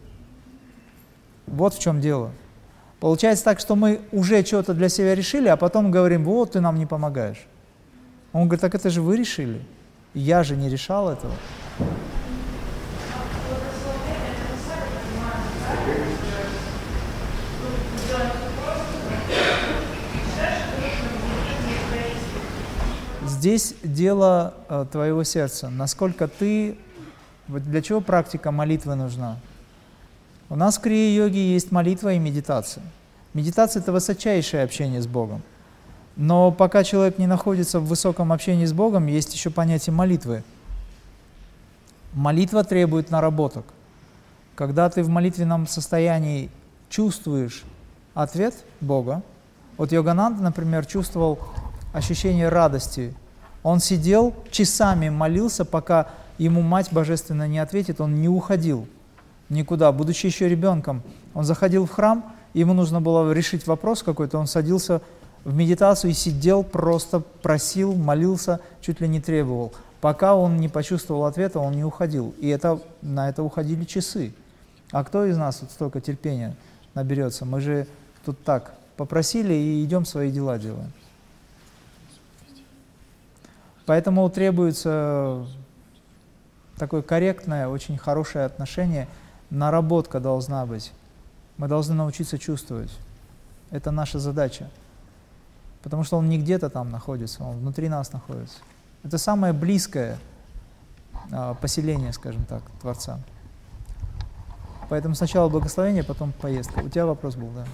Вот 1.45 1.73
в 1.73 1.81
чем 1.81 1.99
дело. 1.99 2.31
Получается 3.03 3.43
так, 3.43 3.59
что 3.59 3.75
мы 3.75 3.99
уже 4.13 4.45
что-то 4.45 4.73
для 4.73 4.87
себя 4.87 5.13
решили, 5.13 5.49
а 5.49 5.57
потом 5.57 5.91
говорим, 5.91 6.23
вот 6.23 6.53
ты 6.53 6.61
нам 6.61 6.77
не 6.79 6.85
помогаешь. 6.85 7.45
Он 8.31 8.43
говорит, 8.47 8.61
так 8.61 8.75
это 8.75 8.89
же 8.89 9.01
вы 9.01 9.17
решили. 9.17 9.59
Я 10.13 10.41
же 10.43 10.55
не 10.55 10.69
решал 10.69 11.09
этого. 11.09 11.33
Здесь 23.27 23.75
дело 23.83 24.53
э, 24.69 24.85
твоего 24.89 25.25
сердца, 25.25 25.69
насколько 25.69 26.29
ты, 26.29 26.77
для 27.49 27.81
чего 27.81 27.99
практика 27.99 28.51
молитвы 28.51 28.95
нужна. 28.95 29.39
У 30.53 30.55
нас 30.55 30.77
в 30.77 30.81
крия-йоге 30.81 31.51
есть 31.51 31.71
молитва 31.71 32.13
и 32.13 32.19
медитация. 32.19 32.83
Медитация– 33.33 33.81
это 33.81 33.91
высочайшее 33.91 34.61
общение 34.61 35.01
с 35.01 35.07
Богом. 35.07 35.41
Но 36.15 36.51
пока 36.51 36.83
человек 36.83 37.17
не 37.17 37.25
находится 37.25 37.79
в 37.79 37.87
высоком 37.87 38.31
общении 38.31 38.67
с 38.67 38.71
Богом, 38.71 39.07
есть 39.07 39.33
еще 39.33 39.49
понятие 39.49 39.95
молитвы. 39.95 40.43
Молитва 42.13 42.63
требует 42.63 43.09
наработок. 43.09 43.65
Когда 44.53 44.91
ты 44.91 45.01
в 45.01 45.09
молитвенном 45.09 45.65
состоянии 45.65 46.51
чувствуешь 46.87 47.63
ответ 48.13 48.53
Бога, 48.79 49.23
вот 49.77 49.91
Йогананда, 49.91 50.43
например, 50.43 50.85
чувствовал 50.85 51.39
ощущение 51.93 52.49
радости 52.49 53.15
он 53.63 53.79
сидел, 53.79 54.35
часами 54.51 55.09
молился, 55.09 55.65
пока 55.65 56.09
ему 56.37 56.61
мать 56.61 56.89
божественная 56.91 57.47
не 57.47 57.57
ответит, 57.57 57.99
он 57.99 58.21
не 58.21 58.29
уходил 58.29 58.87
никуда, 59.53 59.91
будучи 59.91 60.25
еще 60.25 60.49
ребенком. 60.49 61.01
Он 61.33 61.43
заходил 61.43 61.85
в 61.85 61.91
храм, 61.91 62.33
ему 62.53 62.73
нужно 62.73 63.01
было 63.01 63.31
решить 63.31 63.65
вопрос 63.67 64.03
какой-то, 64.03 64.37
он 64.37 64.47
садился 64.47 65.01
в 65.43 65.55
медитацию 65.55 66.11
и 66.11 66.13
сидел, 66.13 66.63
просто 66.63 67.19
просил, 67.19 67.93
молился, 67.93 68.59
чуть 68.81 69.01
ли 69.01 69.07
не 69.07 69.21
требовал. 69.21 69.73
Пока 70.01 70.35
он 70.35 70.57
не 70.57 70.67
почувствовал 70.67 71.25
ответа, 71.25 71.59
он 71.59 71.73
не 71.73 71.83
уходил. 71.83 72.35
И 72.39 72.47
это, 72.49 72.81
на 73.01 73.29
это 73.29 73.43
уходили 73.43 73.85
часы. 73.85 74.33
А 74.91 75.03
кто 75.03 75.25
из 75.25 75.37
нас 75.37 75.61
вот 75.61 75.71
столько 75.71 76.01
терпения 76.01 76.55
наберется? 76.93 77.45
Мы 77.45 77.61
же 77.61 77.87
тут 78.25 78.41
так 78.43 78.73
попросили 78.97 79.53
и 79.53 79.83
идем 79.83 80.05
свои 80.05 80.31
дела 80.31 80.59
делаем. 80.59 80.91
Поэтому 83.85 84.29
требуется 84.29 85.45
такое 86.77 87.01
корректное, 87.01 87.67
очень 87.67 87.97
хорошее 87.97 88.45
отношение, 88.45 89.07
наработка 89.53 90.19
должна 90.19 90.65
быть. 90.65 90.91
Мы 91.57 91.67
должны 91.67 91.93
научиться 91.95 92.37
чувствовать. 92.37 92.91
Это 93.69 93.91
наша 93.91 94.19
задача. 94.19 94.69
Потому 95.83 96.03
что 96.03 96.17
он 96.17 96.27
не 96.27 96.39
где-то 96.39 96.69
там 96.69 96.91
находится, 96.91 97.43
он 97.43 97.57
внутри 97.59 97.89
нас 97.89 98.11
находится. 98.11 98.59
Это 99.03 99.17
самое 99.17 99.53
близкое 99.53 100.17
а, 101.31 101.53
поселение, 101.55 102.13
скажем 102.13 102.45
так, 102.45 102.63
Творца. 102.81 103.19
Поэтому 104.89 105.13
сначала 105.15 105.49
благословение, 105.49 106.03
потом 106.03 106.31
поездка. 106.31 106.79
У 106.79 106.89
тебя 106.89 107.05
вопрос 107.05 107.35
был, 107.35 107.49
да? 107.49 107.65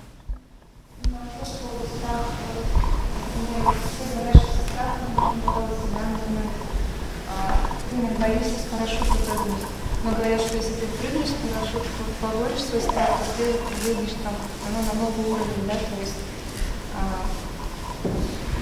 с 8.19 8.65
парашюта 8.71 9.13
прыгнуть. 9.25 9.78
Но 10.03 10.11
говорят, 10.11 10.39
что 10.39 10.55
если 10.55 10.73
ты 10.75 10.87
прыгнешь 10.87 11.29
с 11.29 11.35
парашютку, 11.43 12.07
поборешь 12.21 12.63
свой 12.63 12.81
страх, 12.81 13.19
то 13.19 13.37
ты 13.37 13.51
выйдешь 13.83 14.15
там, 14.23 14.33
оно 14.67 14.79
на 14.87 14.93
новый 14.99 15.31
уровень, 15.31 15.67
да, 15.67 15.73
то 15.73 15.99
есть 15.99 16.15
а, 16.95 17.25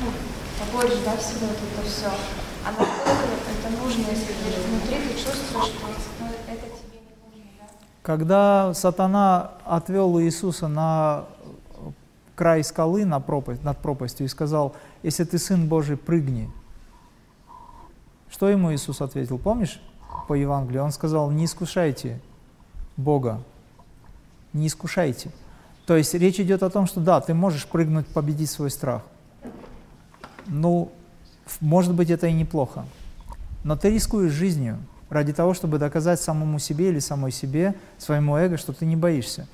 ну, 0.01 0.07
поборешь, 0.59 1.03
да, 1.05 1.15
все 1.17 1.37
вот 1.41 1.51
это 1.51 1.87
все. 1.87 2.09
А 2.65 2.71
насколько 2.71 3.49
это 3.53 3.69
нужно, 3.81 4.11
если 4.11 4.33
ты 4.33 4.61
внутри 4.67 4.97
ты 5.07 5.13
чувствуешь, 5.13 5.65
что 5.65 5.85
ну, 6.19 6.27
это 6.47 6.65
тебе 6.65 6.99
не 7.05 7.13
нужно, 7.23 7.51
да? 7.59 7.67
Когда 8.01 8.73
сатана 8.73 9.51
отвел 9.63 10.19
Иисуса 10.19 10.67
на 10.67 11.25
край 12.35 12.63
скалы, 12.63 13.05
на 13.05 13.19
пропасть, 13.19 13.63
над 13.63 13.77
пропастью, 13.77 14.25
и 14.25 14.29
сказал, 14.29 14.75
если 15.03 15.23
ты 15.23 15.37
Сын 15.37 15.67
Божий, 15.67 15.97
прыгни, 15.97 16.49
что 18.29 18.49
ему 18.49 18.73
Иисус 18.73 19.01
ответил? 19.01 19.37
Помнишь 19.37 19.79
по 20.27 20.33
Евангелию? 20.33 20.83
Он 20.83 20.91
сказал, 20.91 21.31
не 21.31 21.45
искушайте 21.45 22.19
Бога, 22.97 23.41
не 24.53 24.67
искушайте. 24.67 25.31
То 25.85 25.95
есть 25.95 26.13
речь 26.13 26.39
идет 26.39 26.63
о 26.63 26.69
том, 26.69 26.85
что 26.85 26.99
да, 26.99 27.21
ты 27.21 27.33
можешь 27.33 27.65
прыгнуть, 27.65 28.07
победить 28.07 28.49
свой 28.49 28.69
страх. 28.69 29.03
Ну, 30.47 30.91
может 31.61 31.93
быть, 31.93 32.09
это 32.09 32.27
и 32.27 32.33
неплохо. 32.33 32.85
Но 33.63 33.75
ты 33.75 33.89
рискуешь 33.89 34.33
жизнью 34.33 34.77
ради 35.09 35.33
того, 35.33 35.53
чтобы 35.53 35.77
доказать 35.77 36.19
самому 36.19 36.59
себе 36.59 36.89
или 36.89 36.99
самой 36.99 37.31
себе, 37.31 37.75
своему 37.97 38.35
эго, 38.35 38.57
что 38.57 38.73
ты 38.73 38.85
не 38.85 38.95
боишься. 38.95 39.47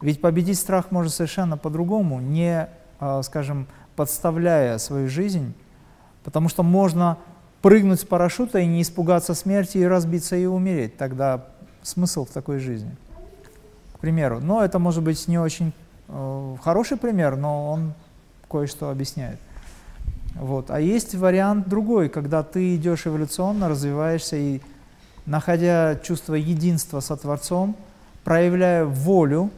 Ведь 0.00 0.20
победить 0.20 0.58
страх 0.58 0.90
можно 0.90 1.10
совершенно 1.10 1.56
по-другому, 1.56 2.20
не, 2.20 2.68
а, 3.00 3.22
скажем, 3.22 3.66
подставляя 3.96 4.78
свою 4.78 5.08
жизнь, 5.08 5.52
потому 6.24 6.48
что 6.48 6.62
можно 6.62 7.18
прыгнуть 7.62 8.00
с 8.00 8.04
парашюта 8.04 8.58
и 8.60 8.66
не 8.66 8.82
испугаться 8.82 9.34
смерти 9.34 9.78
и 9.78 9.84
разбиться 9.84 10.36
и 10.36 10.46
умереть. 10.46 10.96
Тогда 10.96 11.44
смысл 11.82 12.24
в 12.24 12.30
такой 12.30 12.58
жизни, 12.58 12.94
к 13.94 13.98
примеру. 13.98 14.40
Но 14.40 14.64
это 14.64 14.78
может 14.78 15.02
быть 15.02 15.28
не 15.28 15.38
очень 15.38 15.72
э, 16.08 16.56
хороший 16.62 16.96
пример, 16.96 17.36
но 17.36 17.70
он 17.70 17.92
кое-что 18.50 18.90
объясняет. 18.90 19.38
Вот. 20.34 20.70
А 20.70 20.80
есть 20.80 21.14
вариант 21.14 21.68
другой, 21.68 22.08
когда 22.08 22.42
ты 22.42 22.76
идешь 22.76 23.06
эволюционно, 23.06 23.68
развиваешься 23.68 24.36
и, 24.36 24.60
находя 25.26 25.96
чувство 26.02 26.34
единства 26.34 27.00
со 27.00 27.16
Творцом, 27.16 27.76
проявляя 28.24 28.84
волю, 28.84 29.50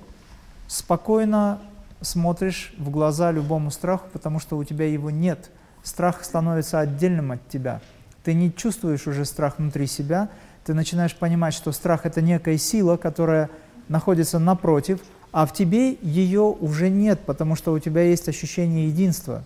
спокойно 0.66 1.60
смотришь 2.00 2.74
в 2.78 2.90
глаза 2.90 3.30
любому 3.30 3.70
страху, 3.70 4.08
потому 4.12 4.40
что 4.40 4.56
у 4.56 4.64
тебя 4.64 4.86
его 4.86 5.10
нет– 5.10 5.50
страх 5.82 6.24
становится 6.24 6.80
отдельным 6.80 7.32
от 7.32 7.48
тебя. 7.48 7.80
Ты 8.24 8.34
не 8.34 8.54
чувствуешь 8.54 9.06
уже 9.06 9.24
страх 9.24 9.58
внутри 9.58 9.86
себя, 9.86 10.28
ты 10.64 10.74
начинаешь 10.74 11.14
понимать, 11.16 11.54
что 11.54 11.72
страх– 11.72 12.00
это 12.06 12.22
некая 12.22 12.56
сила, 12.56 12.96
которая 12.96 13.50
находится 13.88 14.38
напротив, 14.38 15.00
а 15.32 15.44
в 15.46 15.52
тебе 15.52 15.94
ее 16.02 16.42
уже 16.42 16.88
нет, 16.88 17.20
потому 17.26 17.56
что 17.56 17.72
у 17.72 17.78
тебя 17.78 18.02
есть 18.02 18.28
ощущение 18.28 18.88
единства. 18.88 19.42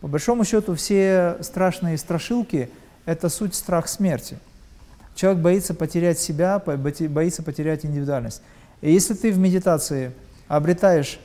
По 0.00 0.08
большому 0.08 0.44
счету 0.44 0.74
все 0.74 1.36
страшные 1.42 1.96
страшилки– 1.98 2.70
это 3.04 3.28
суть 3.28 3.54
страх 3.54 3.88
смерти. 3.88 4.38
Человек 5.14 5.42
боится 5.42 5.74
потерять 5.74 6.18
себя, 6.18 6.58
боится 6.58 7.42
потерять 7.42 7.84
индивидуальность. 7.84 8.42
И 8.80 8.92
если 8.92 9.14
ты 9.14 9.32
в 9.32 9.38
медитации 9.38 10.12
обретаешь 10.46 11.18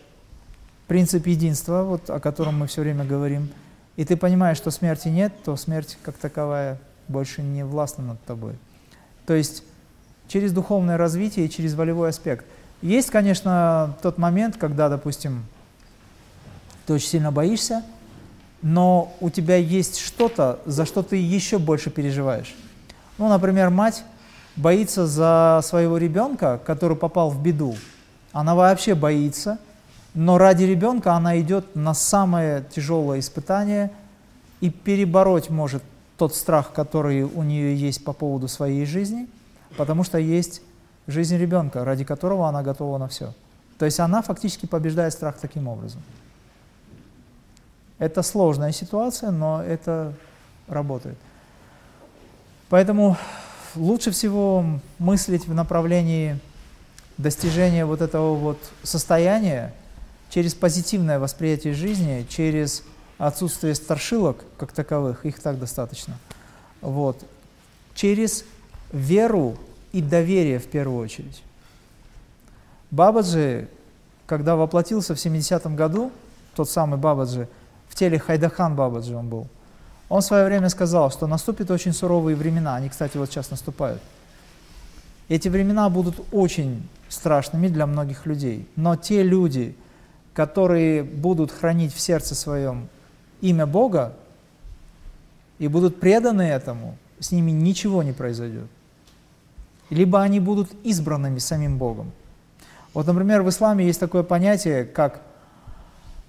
принцип 0.87 1.27
единства, 1.27 1.83
вот 1.83 2.09
о 2.09 2.19
котором 2.19 2.59
мы 2.59 2.67
все 2.67 2.81
время 2.81 3.05
говорим, 3.05 3.49
и 3.95 4.05
ты 4.05 4.17
понимаешь, 4.17 4.57
что 4.57 4.71
смерти 4.71 5.07
нет, 5.07 5.33
то 5.43 5.55
смерть 5.55 5.97
как 6.03 6.17
таковая 6.17 6.79
больше 7.07 7.41
не 7.41 7.63
властна 7.63 8.03
над 8.03 8.23
тобой. 8.23 8.53
То 9.25 9.33
есть 9.33 9.63
через 10.27 10.51
духовное 10.51 10.97
развитие 10.97 11.45
и 11.45 11.49
через 11.49 11.73
волевой 11.75 12.09
аспект– 12.09 12.45
есть, 12.83 13.11
конечно, 13.11 13.95
тот 14.01 14.17
момент, 14.17 14.57
когда, 14.57 14.89
допустим, 14.89 15.45
ты 16.85 16.91
очень 16.91 17.07
сильно 17.07 17.31
боишься, 17.31 17.81
но 18.61 19.15
у 19.21 19.29
тебя 19.29 19.55
есть 19.55 19.99
что-то, 19.99 20.59
за 20.65 20.85
что 20.85 21.01
ты 21.01 21.15
еще 21.15 21.59
больше 21.59 21.89
переживаешь. 21.89 22.53
Ну, 23.17 23.29
например, 23.29 23.69
мать 23.69 24.03
боится 24.57 25.07
за 25.07 25.61
своего 25.63 25.97
ребенка, 25.97 26.59
который 26.65 26.97
попал 26.97 27.29
в 27.29 27.41
беду. 27.41 27.77
Она 28.33 28.53
вообще 28.53 28.95
боится, 28.95 29.59
но 30.13 30.37
ради 30.37 30.63
ребенка 30.63 31.13
она 31.13 31.39
идет 31.39 31.75
на 31.75 31.93
самое 31.93 32.63
тяжелое 32.63 33.19
испытание 33.19 33.91
и 34.61 34.69
перебороть 34.69 35.49
может 35.49 35.83
тот 36.17 36.35
страх, 36.35 36.71
который 36.71 37.23
у 37.23 37.43
нее 37.43 37.75
есть 37.75 38.03
по 38.05 38.13
поводу 38.13 38.47
своей 38.47 38.85
жизни, 38.85 39.27
потому 39.75 40.03
что 40.03 40.17
есть 40.17 40.61
жизнь 41.07 41.37
ребенка, 41.37 41.83
ради 41.83 42.03
которого 42.03 42.47
она 42.47 42.61
готова 42.61 42.97
на 42.97 43.07
все. 43.07 43.33
То 43.79 43.85
есть 43.85 43.99
она 43.99 44.21
фактически 44.21 44.65
побеждает 44.65 45.13
страх 45.13 45.37
таким 45.41 45.67
образом. 45.67 46.01
Это 47.97 48.21
сложная 48.21 48.71
ситуация, 48.71 49.31
но 49.31 49.63
это 49.63 50.13
работает. 50.67 51.17
Поэтому 52.69 53.17
лучше 53.75 54.11
всего 54.11 54.63
мыслить 54.99 55.47
в 55.47 55.53
направлении 55.53 56.39
достижения 57.17 57.85
вот 57.85 58.01
этого 58.01 58.35
вот 58.35 58.59
состояния 58.83 59.73
через 60.33 60.55
позитивное 60.55 61.19
восприятие 61.19 61.75
жизни, 61.75 62.25
через 62.27 62.83
отсутствие 63.19 63.75
старшилок 63.75 64.37
как 64.57 64.71
таковых, 64.71 65.27
их 65.27 65.39
так 65.39 65.59
достаточно, 65.59 66.17
вот, 66.81 67.23
через 67.93 68.43
веру 68.91 69.57
и 69.91 70.01
доверие 70.01 70.57
в 70.57 70.65
первую 70.65 71.03
очередь. 71.03 71.43
Бабаджи, 72.89 73.69
когда 74.25 74.55
воплотился 74.55 75.13
в 75.13 75.19
70-м 75.19 75.75
году, 75.75 76.11
тот 76.55 76.67
самый 76.67 76.97
Бабаджи, 76.97 77.47
в 77.87 77.93
теле 77.93 78.17
Хайдахан 78.17 78.75
Бабаджи 78.75 79.15
он 79.15 79.29
был, 79.29 79.47
он 80.09 80.21
в 80.21 80.25
свое 80.25 80.45
время 80.45 80.69
сказал, 80.69 81.11
что 81.11 81.27
наступят 81.27 81.69
очень 81.69 81.93
суровые 81.93 82.35
времена, 82.35 82.75
они, 82.75 82.89
кстати, 82.89 83.17
вот 83.17 83.29
сейчас 83.29 83.51
наступают. 83.51 84.01
Эти 85.29 85.47
времена 85.47 85.87
будут 85.89 86.15
очень 86.31 86.87
страшными 87.07 87.67
для 87.67 87.85
многих 87.85 88.25
людей, 88.25 88.67
но 88.75 88.95
те 88.95 89.21
люди, 89.21 89.75
которые 90.33 91.03
будут 91.03 91.51
хранить 91.51 91.93
в 91.93 91.99
сердце 91.99 92.35
своем 92.35 92.89
имя 93.41 93.65
Бога 93.65 94.13
и 95.59 95.67
будут 95.67 95.99
преданы 95.99 96.43
этому, 96.43 96.97
с 97.19 97.31
ними 97.31 97.51
ничего 97.51 98.03
не 98.03 98.11
произойдет 98.11 98.67
либо 99.93 100.21
они 100.21 100.39
будут 100.39 100.71
избранными 100.83 101.39
самим 101.39 101.77
Богом. 101.77 102.11
Вот, 102.93 103.07
например, 103.07 103.41
в 103.43 103.49
исламе 103.49 103.85
есть 103.85 103.99
такое 103.99 104.23
понятие, 104.23 104.85
как 104.85 105.21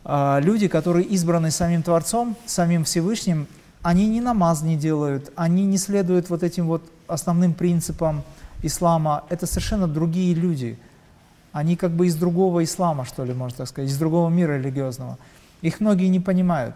э, 0.04 0.40
люди, 0.40 0.68
которые 0.68 1.06
избраны 1.06 1.50
самим 1.50 1.82
Творцом, 1.82 2.36
самим 2.46 2.84
Всевышним, 2.84 3.46
они 3.82 4.06
не 4.08 4.20
намаз 4.20 4.62
не 4.62 4.76
делают, 4.76 5.30
они 5.36 5.66
не 5.66 5.78
следуют 5.78 6.30
вот 6.30 6.42
этим 6.42 6.66
вот 6.66 6.82
основным 7.06 7.52
принципам 7.52 8.22
ислама. 8.62 9.24
Это 9.28 9.46
совершенно 9.46 9.86
другие 9.86 10.34
люди. 10.34 10.78
Они 11.54 11.76
как 11.76 11.92
бы 11.92 12.08
из 12.08 12.16
другого 12.16 12.64
ислама, 12.64 13.04
что 13.04 13.24
ли, 13.24 13.32
можно 13.32 13.58
так 13.58 13.68
сказать, 13.68 13.88
из 13.88 13.96
другого 13.96 14.28
мира 14.28 14.58
религиозного. 14.58 15.18
Их 15.62 15.78
многие 15.78 16.08
не 16.08 16.18
понимают. 16.18 16.74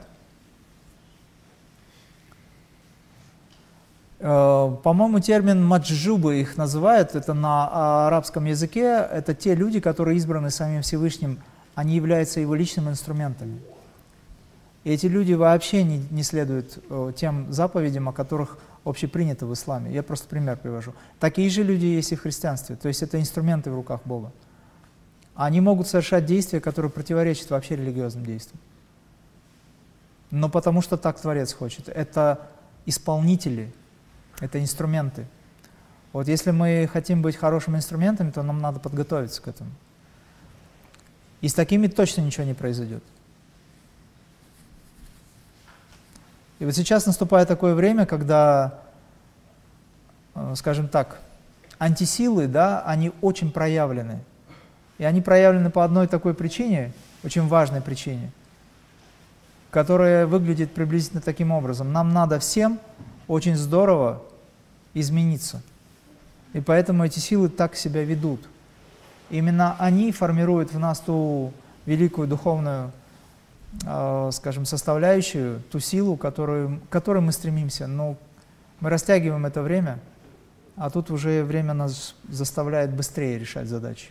Э, 4.20 4.76
по-моему, 4.84 5.18
термин 5.18 5.66
маджубы 5.66 6.40
их 6.40 6.56
называют, 6.56 7.16
это 7.16 7.34
на 7.34 8.06
арабском 8.06 8.44
языке, 8.44 9.04
это 9.10 9.34
те 9.34 9.56
люди, 9.56 9.80
которые 9.80 10.16
избраны 10.16 10.50
самим 10.50 10.82
Всевышним, 10.82 11.40
они 11.74 11.96
являются 11.96 12.38
его 12.38 12.54
личными 12.54 12.90
инструментами. 12.90 13.58
И 14.84 14.92
эти 14.92 15.06
люди 15.06 15.32
вообще 15.32 15.82
не, 15.82 16.06
не 16.12 16.22
следуют 16.22 16.78
э, 16.88 17.12
тем 17.16 17.52
заповедям, 17.52 18.08
о 18.10 18.12
которых 18.12 18.58
общепринято 18.84 19.44
в 19.44 19.52
исламе. 19.54 19.92
Я 19.92 20.04
просто 20.04 20.28
пример 20.28 20.56
привожу. 20.56 20.94
Такие 21.18 21.50
же 21.50 21.64
люди 21.64 21.86
есть 21.86 22.12
и 22.12 22.14
в 22.14 22.22
христианстве, 22.22 22.76
то 22.76 22.86
есть 22.86 23.02
это 23.02 23.20
инструменты 23.20 23.72
в 23.72 23.74
руках 23.74 24.02
Бога. 24.04 24.30
Они 25.38 25.61
могут 25.61 25.87
совершать 25.87 26.27
действия, 26.27 26.61
которые 26.61 26.90
противоречат 26.90 27.51
вообще 27.51 27.77
религиозным 27.77 28.27
действиям. 28.27 28.59
Но 30.33 30.48
потому 30.48 30.83
что 30.83 30.96
так 30.96 31.20
Творец 31.20 31.53
хочет. 31.53 31.88
Это 31.88 32.48
исполнители, 32.87 33.72
это 34.40 34.61
инструменты. 34.61 35.27
Вот 36.12 36.27
если 36.27 36.51
мы 36.51 36.90
хотим 36.92 37.22
быть 37.22 37.37
хорошими 37.37 37.77
инструментами, 37.77 38.33
то 38.33 38.42
нам 38.42 38.59
надо 38.59 38.81
подготовиться 38.81 39.40
к 39.40 39.46
этому. 39.46 39.70
И 41.40 41.46
с 41.46 41.55
такими 41.55 41.87
точно 41.87 42.22
ничего 42.22 42.42
не 42.42 42.55
произойдет. 42.55 43.05
И 46.59 46.64
вот 46.64 46.74
сейчас 46.74 47.07
наступает 47.07 47.46
такое 47.46 47.77
время, 47.77 48.07
когда, 48.07 48.81
э, 50.35 50.55
скажем 50.57 50.88
так, 50.88 51.20
антисилы, 51.79 52.48
да, 52.48 52.83
они 52.83 53.12
очень 53.20 53.53
проявлены. 53.53 54.24
И 54.98 55.04
они 55.04 55.20
проявлены 55.20 55.70
по 55.70 55.84
одной 55.84 56.08
такой 56.08 56.34
причине, 56.34 56.92
очень 57.24 57.46
важной 57.46 57.80
причине, 57.80 58.30
которая 59.70 60.26
выглядит 60.26 60.72
приблизительно 60.72 61.22
таким 61.22 61.52
образом. 61.52 61.92
Нам 61.92 62.12
надо 62.12 62.38
всем 62.40 62.78
очень 63.28 63.56
здорово 63.56 64.22
измениться. 64.94 65.62
И 66.52 66.61
поэтому 66.61 67.04
эти 67.04 67.18
силы 67.18 67.48
так 67.48 67.76
себя 67.76 68.02
ведут. 68.02 68.40
Именно 69.30 69.76
они 69.78 70.11
формируют 70.12 70.72
в 70.72 70.78
нас 70.78 71.00
ту 71.00 71.52
великую 71.87 72.26
духовную, 72.26 72.90
э, 73.84 74.30
скажем, 74.32 74.64
составляющую, 74.64 75.62
ту 75.70 75.78
силу, 75.78 76.16
которую, 76.16 76.80
к 76.80 76.88
которой 76.88 77.20
мы 77.20 77.32
стремимся. 77.32 77.87
Но 77.87 78.16
мы 78.80 78.90
растягиваем 78.90 79.44
это 79.44 79.62
время, 79.62 79.98
а 80.80 80.90
тут 80.90 81.10
уже 81.10 81.44
время 81.44 81.74
нас 81.74 82.14
заставляет 82.28 82.94
быстрее 82.94 83.38
решать 83.38 83.68
задачи. 83.68 84.08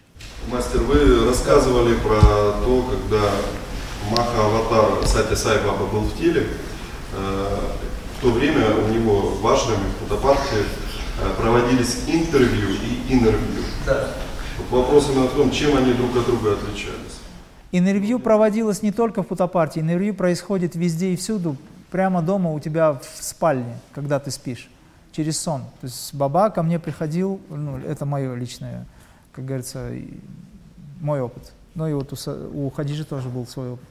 Мастер, 0.52 0.82
вы 0.82 1.26
рассказывали 1.26 1.96
про 1.96 2.20
то, 2.20 2.90
когда 2.90 3.24
Маха 4.10 4.46
Аватар 4.46 5.08
Сати 5.08 5.36
Сай 5.36 5.58
Баба 5.66 5.86
был 5.86 6.02
в 6.02 6.18
теле, 6.18 6.48
э, 7.14 7.58
в 8.18 8.22
то 8.22 8.32
время 8.32 8.66
у 8.76 8.88
него 8.94 9.30
в 9.42 9.48
Ашраме, 9.48 9.84
в 10.10 10.14
э, 10.14 10.64
проводились 11.38 12.04
интервью 12.08 12.70
и 12.70 13.14
интервью. 13.14 13.64
Да. 13.86 14.10
Вопрос 14.70 15.10
именно 15.10 15.28
в 15.28 15.34
том, 15.34 15.52
чем 15.52 15.78
они 15.78 15.94
друг 15.94 16.16
от 16.18 16.26
друга 16.26 16.54
отличались. 16.54 17.20
Интервью 17.72 18.20
проводилось 18.20 18.82
не 18.82 18.92
только 18.92 19.24
в 19.24 19.28
Путапарте, 19.28 19.82
интервью 19.82 20.14
происходит 20.14 20.76
везде 20.76 21.14
и 21.14 21.16
всюду, 21.16 21.58
прямо 21.92 22.22
дома 22.22 22.52
у 22.52 22.60
тебя 22.60 22.94
в 22.94 23.24
спальне, 23.24 23.78
когда 23.94 24.20
ты 24.20 24.32
спишь, 24.32 24.70
через 25.18 25.40
сон. 25.40 25.64
То 25.82 25.88
есть 25.88 26.14
Баба 26.14 26.50
ко 26.50 26.64
мне 26.64 26.80
приходил, 26.80 27.42
ну, 27.50 27.78
это 27.80 28.06
мое 28.06 28.36
личное, 28.36 28.86
как 29.34 29.44
говорится, 29.46 29.92
мой 31.02 31.20
опыт. 31.20 31.52
Ну 31.76 31.88
и 31.88 31.94
вот 31.94 32.14
у, 32.14 32.66
у 32.66 32.70
Хадижи 32.70 33.04
тоже 33.04 33.28
был 33.28 33.46
свой 33.46 33.72
опыт 33.72 33.86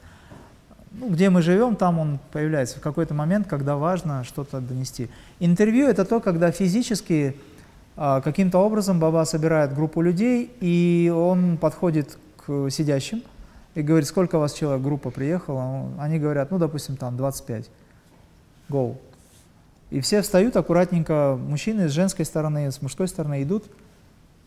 ну, 0.99 1.11
где 1.11 1.31
мы 1.31 1.43
живем, 1.43 1.77
там 1.77 1.99
он 1.99 2.19
появляется 2.33 2.79
в 2.79 2.81
какой-то 2.81 3.15
момент, 3.15 3.47
когда 3.47 3.77
важно 3.77 4.25
что-то 4.25 4.61
донести. 4.61 5.11
Интервью– 5.41 5.87
это 5.89 6.05
то, 6.05 6.21
когда 6.21 6.51
физически 6.51 7.37
а, 7.97 8.21
каким-то 8.21 8.59
образом 8.59 8.99
Баба 8.99 9.25
собирает 9.25 9.75
группу 9.75 10.01
людей, 10.01 10.51
и 10.61 11.13
он 11.15 11.59
подходит 11.59 12.17
к 12.39 12.71
сидящим 12.71 13.23
и 13.75 13.83
говорит, 13.83 14.09
сколько 14.09 14.37
у 14.37 14.41
вас 14.41 14.55
человек, 14.55 14.83
группа 14.83 15.11
приехала, 15.11 15.91
они 15.99 16.19
говорят, 16.19 16.51
ну, 16.51 16.59
допустим, 16.59 16.97
там 16.97 17.17
25, 17.17 17.69
go. 18.71 18.97
И 19.91 20.01
все 20.01 20.23
встают 20.23 20.57
аккуратненько, 20.57 21.39
мужчины 21.41 21.89
с 21.89 21.93
женской 21.93 22.25
стороны, 22.25 22.71
с 22.71 22.83
мужской 22.83 23.09
стороны 23.09 23.43
идут, 23.43 23.65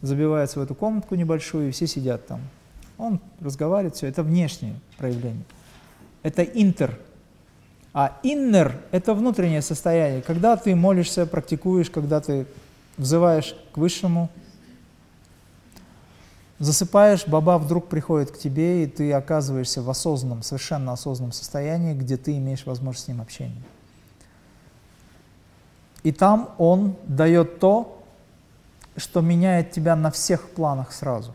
забиваются 0.01 0.59
в 0.59 0.63
эту 0.63 0.75
комнатку 0.75 1.15
небольшую, 1.15 1.69
и 1.69 1.71
все 1.71 1.87
сидят 1.87 2.27
там. 2.27 2.41
Он 2.97 3.21
разговаривает, 3.39 3.95
все, 3.95 4.07
это 4.07 4.23
внешнее 4.23 4.75
проявление 4.97 5.45
это 6.23 6.43
интер. 6.43 6.99
А 7.93 8.19
иннер– 8.23 8.79
это 8.91 9.13
внутреннее 9.13 9.61
состояние, 9.61 10.21
когда 10.21 10.55
ты 10.57 10.75
молишься, 10.75 11.25
практикуешь, 11.25 11.89
когда 11.89 12.21
ты 12.21 12.45
взываешь 12.97 13.55
к 13.73 13.77
Высшему. 13.77 14.29
Засыпаешь, 16.59 17.25
баба 17.25 17.57
вдруг 17.57 17.87
приходит 17.87 18.31
к 18.31 18.37
тебе, 18.37 18.83
и 18.83 18.87
ты 18.87 19.11
оказываешься 19.13 19.81
в 19.81 19.89
осознанном, 19.89 20.43
совершенно 20.43 20.91
осознанном 20.91 21.31
состоянии, 21.31 21.93
где 21.93 22.17
ты 22.17 22.37
имеешь 22.37 22.65
возможность 22.65 23.05
с 23.05 23.07
ним 23.07 23.21
общения. 23.21 23.63
И 26.03 26.11
там 26.11 26.49
он 26.57 26.95
дает 27.05 27.59
то, 27.59 28.03
что 28.97 29.21
меняет 29.21 29.71
тебя 29.71 29.95
на 29.95 30.11
всех 30.11 30.49
планах 30.49 30.91
сразу. 30.91 31.33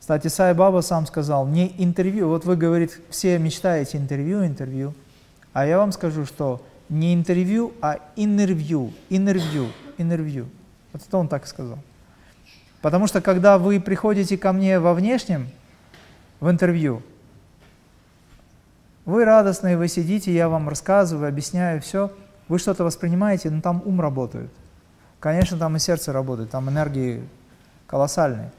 Кстати, 0.00 0.28
Сай 0.28 0.54
Баба 0.54 0.82
сам 0.82 1.06
сказал, 1.06 1.46
не 1.46 1.74
интервью, 1.78 2.28
вот 2.28 2.44
вы, 2.44 2.56
говорит, 2.56 3.00
все 3.10 3.38
мечтаете 3.38 3.98
интервью, 3.98 4.44
интервью, 4.46 4.94
а 5.52 5.66
я 5.66 5.78
вам 5.78 5.90
скажу, 5.92 6.24
что 6.26 6.62
не 6.88 7.14
интервью, 7.14 7.72
а 7.80 7.98
интервью, 8.14 8.92
интервью, 9.10 9.66
интервью. 9.98 10.46
Вот 10.92 11.02
это 11.06 11.18
он 11.18 11.28
так 11.28 11.46
сказал. 11.46 11.78
Потому 12.82 13.06
что 13.06 13.20
когда 13.20 13.58
вы 13.58 13.80
приходите 13.80 14.38
ко 14.38 14.52
мне 14.52 14.78
во 14.78 14.94
внешнем, 14.94 15.48
в 16.38 16.48
интервью, 16.50 17.02
вы 19.04 19.24
радостные, 19.24 19.76
вы 19.76 19.88
сидите, 19.88 20.32
я 20.32 20.48
вам 20.48 20.68
рассказываю, 20.68 21.28
объясняю 21.28 21.80
все, 21.80 22.12
вы 22.48 22.58
что-то 22.58 22.84
воспринимаете, 22.84 23.50
но 23.50 23.60
там 23.60 23.82
ум 23.84 24.00
работает. 24.00 24.50
Конечно, 25.20 25.58
там 25.58 25.76
и 25.76 25.78
сердце 25.78 26.12
работает, 26.12 26.50
там 26.50 26.68
энергии 26.68 27.26
колоссальные. 27.86 28.52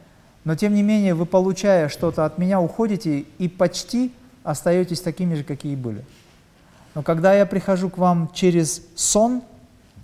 Но 0.43 0.55
тем 0.55 0.73
не 0.73 0.83
менее, 0.83 1.13
вы, 1.13 1.25
получая 1.25 1.89
что-то 1.89 2.25
от 2.25 2.37
меня, 2.37 2.61
уходите 2.61 3.25
и 3.37 3.47
почти 3.47 4.13
остаетесь 4.43 5.01
такими 5.01 5.35
же, 5.35 5.43
какие 5.43 5.75
были. 5.75 6.05
Но 6.95 7.03
когда 7.03 7.33
я 7.33 7.45
прихожу 7.45 7.89
к 7.89 7.97
вам 7.97 8.31
через 8.33 8.81
сон 8.95 9.43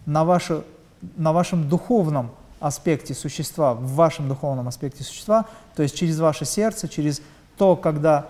на, 0.06 0.26
ваше, 0.26 0.63
на 1.15 1.34
вашем 1.34 1.69
духовном 1.69 2.32
аспекте 2.60 3.13
существа, 3.13 3.74
в 3.74 3.93
вашем 3.93 4.28
духовном 4.28 4.67
аспекте 4.67 5.04
существа, 5.04 5.46
то 5.76 5.84
есть 5.84 5.96
через 5.96 6.19
ваше 6.19 6.46
сердце, 6.46 6.88
через 6.88 7.22
то, 7.58 7.76
когда 7.76 8.28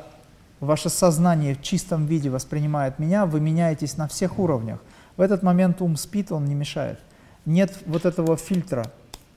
ваше 0.59 0.89
сознание 0.89 1.55
в 1.55 1.61
чистом 1.61 2.05
виде 2.05 2.29
воспринимает 2.29 2.99
меня, 2.99 3.25
вы 3.25 3.39
меняетесь 3.39 3.97
на 3.97 4.07
всех 4.07 4.39
уровнях. 4.39 4.79
В 5.17 5.21
этот 5.21 5.43
момент 5.43 5.81
ум 5.81 5.95
спит, 5.95 6.31
он 6.31 6.45
не 6.45 6.55
мешает. 6.55 6.99
Нет 7.45 7.77
вот 7.85 8.05
этого 8.05 8.37
фильтра, 8.37 8.85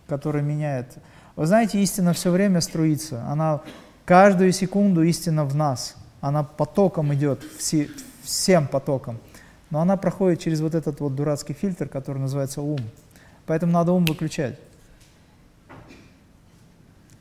который 0.07 0.43
меняет. 0.43 0.97
Вы 1.35 1.47
знаете, 1.47 1.83
истина 1.83 2.13
все 2.13 2.31
время 2.31 2.61
струится. 2.61 3.25
Она 3.27 3.61
каждую 4.05 4.53
секунду 4.53 5.03
истина 5.03 5.45
в 5.45 5.55
нас. 5.55 5.97
Она 6.21 6.43
потоком 6.45 7.13
идет, 7.13 7.43
все, 7.59 7.91
всем 8.23 8.69
потоком. 8.69 9.19
Но 9.71 9.81
она 9.81 9.97
проходит 9.97 10.41
через 10.41 10.61
вот 10.61 10.75
этот 10.75 11.01
вот 11.01 11.15
дурацкий 11.15 11.53
фильтр, 11.53 11.89
который 11.89 12.19
называется 12.19 12.63
ум. 12.63 12.81
Поэтому 13.45 13.73
надо 13.73 13.93
ум 13.93 14.05
выключать. 14.05 14.59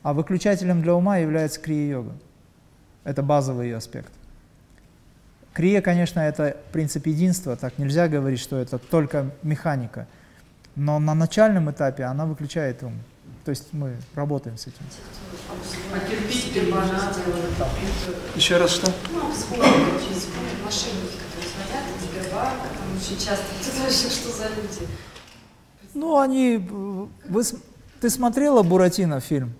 А 0.02 0.12
выключателем 0.12 0.82
для 0.82 0.94
ума 0.94 1.18
является 1.18 1.60
крия-йога. 1.60 2.12
Это 3.04 3.22
базовый 3.22 3.66
ее 3.66 3.76
аспект. 3.76 4.12
Крия, 5.56 5.80
конечно, 5.80 6.20
это 6.20 6.54
принцип 6.70 7.06
единства, 7.06 7.56
так 7.56 7.78
нельзя 7.78 8.08
говорить, 8.08 8.40
что 8.40 8.58
это 8.58 8.76
только 8.76 9.30
механика. 9.42 10.06
Но 10.74 10.98
на 10.98 11.14
начальном 11.14 11.70
этапе 11.70 12.04
она 12.04 12.26
выключает 12.26 12.82
ум. 12.82 12.92
То 13.46 13.52
есть 13.52 13.68
мы 13.72 13.96
работаем 14.14 14.58
с 14.58 14.66
этим. 14.66 14.84
Еще 18.34 18.58
раз 18.58 18.70
что? 18.70 18.92
Ну, 25.94 26.18
они... 26.20 26.58
Вы, 26.58 27.42
ты 28.02 28.10
смотрела 28.10 28.62
Буратино 28.62 29.20
фильм? 29.20 29.54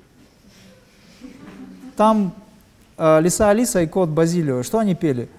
Там 1.97 2.35
э, 2.99 3.21
Лиса 3.23 3.49
Алиса 3.49 3.81
и 3.81 3.87
кот 3.87 4.11
Базилио, 4.11 4.63
что 4.63 4.79
они 4.79 4.95
пели? 4.95 5.31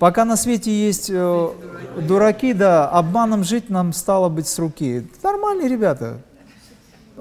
Пока 0.00 0.24
на 0.24 0.36
свете 0.36 0.72
есть 0.72 1.10
э, 1.10 1.48
дураки, 2.08 2.54
да, 2.54 2.88
обманом 2.88 3.44
жить 3.44 3.68
нам 3.68 3.92
стало 3.92 4.30
быть 4.30 4.48
с 4.48 4.58
руки. 4.58 5.06
Нормальные 5.22 5.68
ребята. 5.68 6.22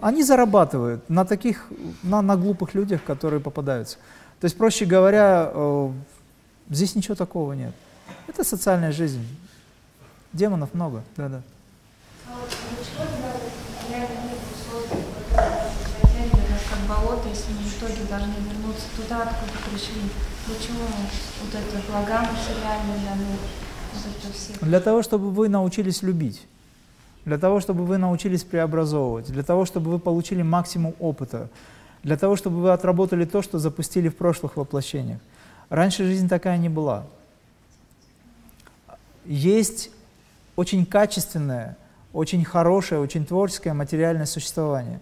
Они 0.02 0.24
зарабатывают 0.24 1.10
на 1.10 1.26
таких, 1.26 1.68
на, 2.04 2.22
на 2.22 2.38
глупых 2.38 2.74
людях, 2.76 3.04
которые 3.04 3.42
попадаются. 3.42 3.98
То 4.40 4.46
есть, 4.46 4.58
проще 4.58 4.86
говоря, 4.86 5.52
э, 5.54 5.92
здесь 6.70 6.96
ничего 6.96 7.16
такого 7.16 7.52
нет. 7.52 7.74
Это 8.28 8.46
социальная 8.46 8.94
жизнь. 8.94 9.28
Демонов 10.32 10.74
много, 10.74 11.04
да-да. 11.18 11.42
болото, 16.88 17.28
если 17.28 17.52
мы 17.52 17.60
в 17.60 17.78
итоге 17.78 18.04
должны 18.10 18.34
вернуться 18.50 18.88
туда, 18.96 19.24
откуда 19.24 19.52
пришли. 19.70 20.10
Почему 20.50 20.80
вот 21.44 21.54
это 21.54 21.92
блага 21.92 22.22
материальные 22.22 23.06
даны? 23.06 23.26
Вот 23.94 24.34
все. 24.34 24.54
Для 24.66 24.80
того, 24.80 25.04
чтобы 25.04 25.30
вы 25.30 25.48
научились 25.48 26.02
любить, 26.02 26.48
для 27.24 27.38
того, 27.38 27.60
чтобы 27.60 27.86
вы 27.86 27.98
научились 27.98 28.44
преобразовывать, 28.44 29.28
для 29.32 29.44
того, 29.44 29.66
чтобы 29.66 29.92
вы 29.92 30.00
получили 30.00 30.42
максимум 30.42 30.96
опыта, 31.00 31.50
для 32.02 32.18
того, 32.18 32.36
чтобы 32.36 32.62
вы 32.62 32.72
отработали 32.72 33.26
то, 33.26 33.44
что 33.44 33.60
запустили 33.60 34.10
в 34.10 34.16
прошлых 34.16 34.58
воплощениях. 34.58 35.20
Раньше 35.70 36.04
жизнь 36.06 36.28
такая 36.28 36.58
не 36.58 36.70
была. 36.70 37.06
Есть 39.26 39.92
очень 40.56 40.84
качественное, 40.84 41.78
очень 42.12 42.44
хорошее, 42.44 43.02
очень 43.02 43.24
творческое 43.24 43.74
материальное 43.74 44.26
существование. 44.26 45.00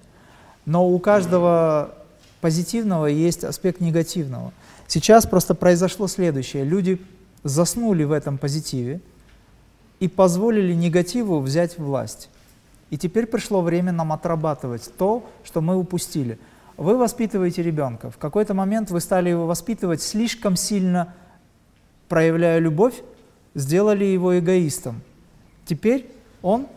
Но 0.66 0.86
у 0.86 1.00
каждого 1.00 1.96
позитивного 2.48 3.08
есть 3.08 3.44
аспект 3.44 3.82
негативного. 3.82 4.54
Сейчас 4.88 5.26
просто 5.26 5.54
произошло 5.54 6.08
следующее. 6.08 6.64
Люди 6.64 7.02
заснули 7.44 8.06
в 8.06 8.14
этом 8.14 8.38
позитиве 8.38 9.02
и 10.00 10.08
позволили 10.08 10.72
негативу 10.72 11.42
взять 11.42 11.78
власть. 11.78 12.30
И 12.90 12.98
теперь 12.98 13.26
пришло 13.26 13.62
время 13.62 13.92
нам 13.92 14.14
отрабатывать 14.14 14.90
то, 14.98 15.30
что 15.44 15.60
мы 15.60 15.76
упустили. 15.76 16.40
Вы 16.78 16.98
воспитываете 16.98 17.64
ребенка. 17.64 18.12
В 18.12 18.18
какой-то 18.18 18.54
момент 18.54 18.92
вы 18.92 19.02
стали 19.02 19.30
его 19.30 19.46
воспитывать 19.46 20.02
слишком 20.02 20.56
сильно, 20.56 21.14
проявляя 22.08 22.60
любовь, 22.60 22.96
сделали 23.56 24.06
его 24.06 24.40
эгоистом. 24.40 25.02
Теперь 25.66 26.10
он 26.42 26.68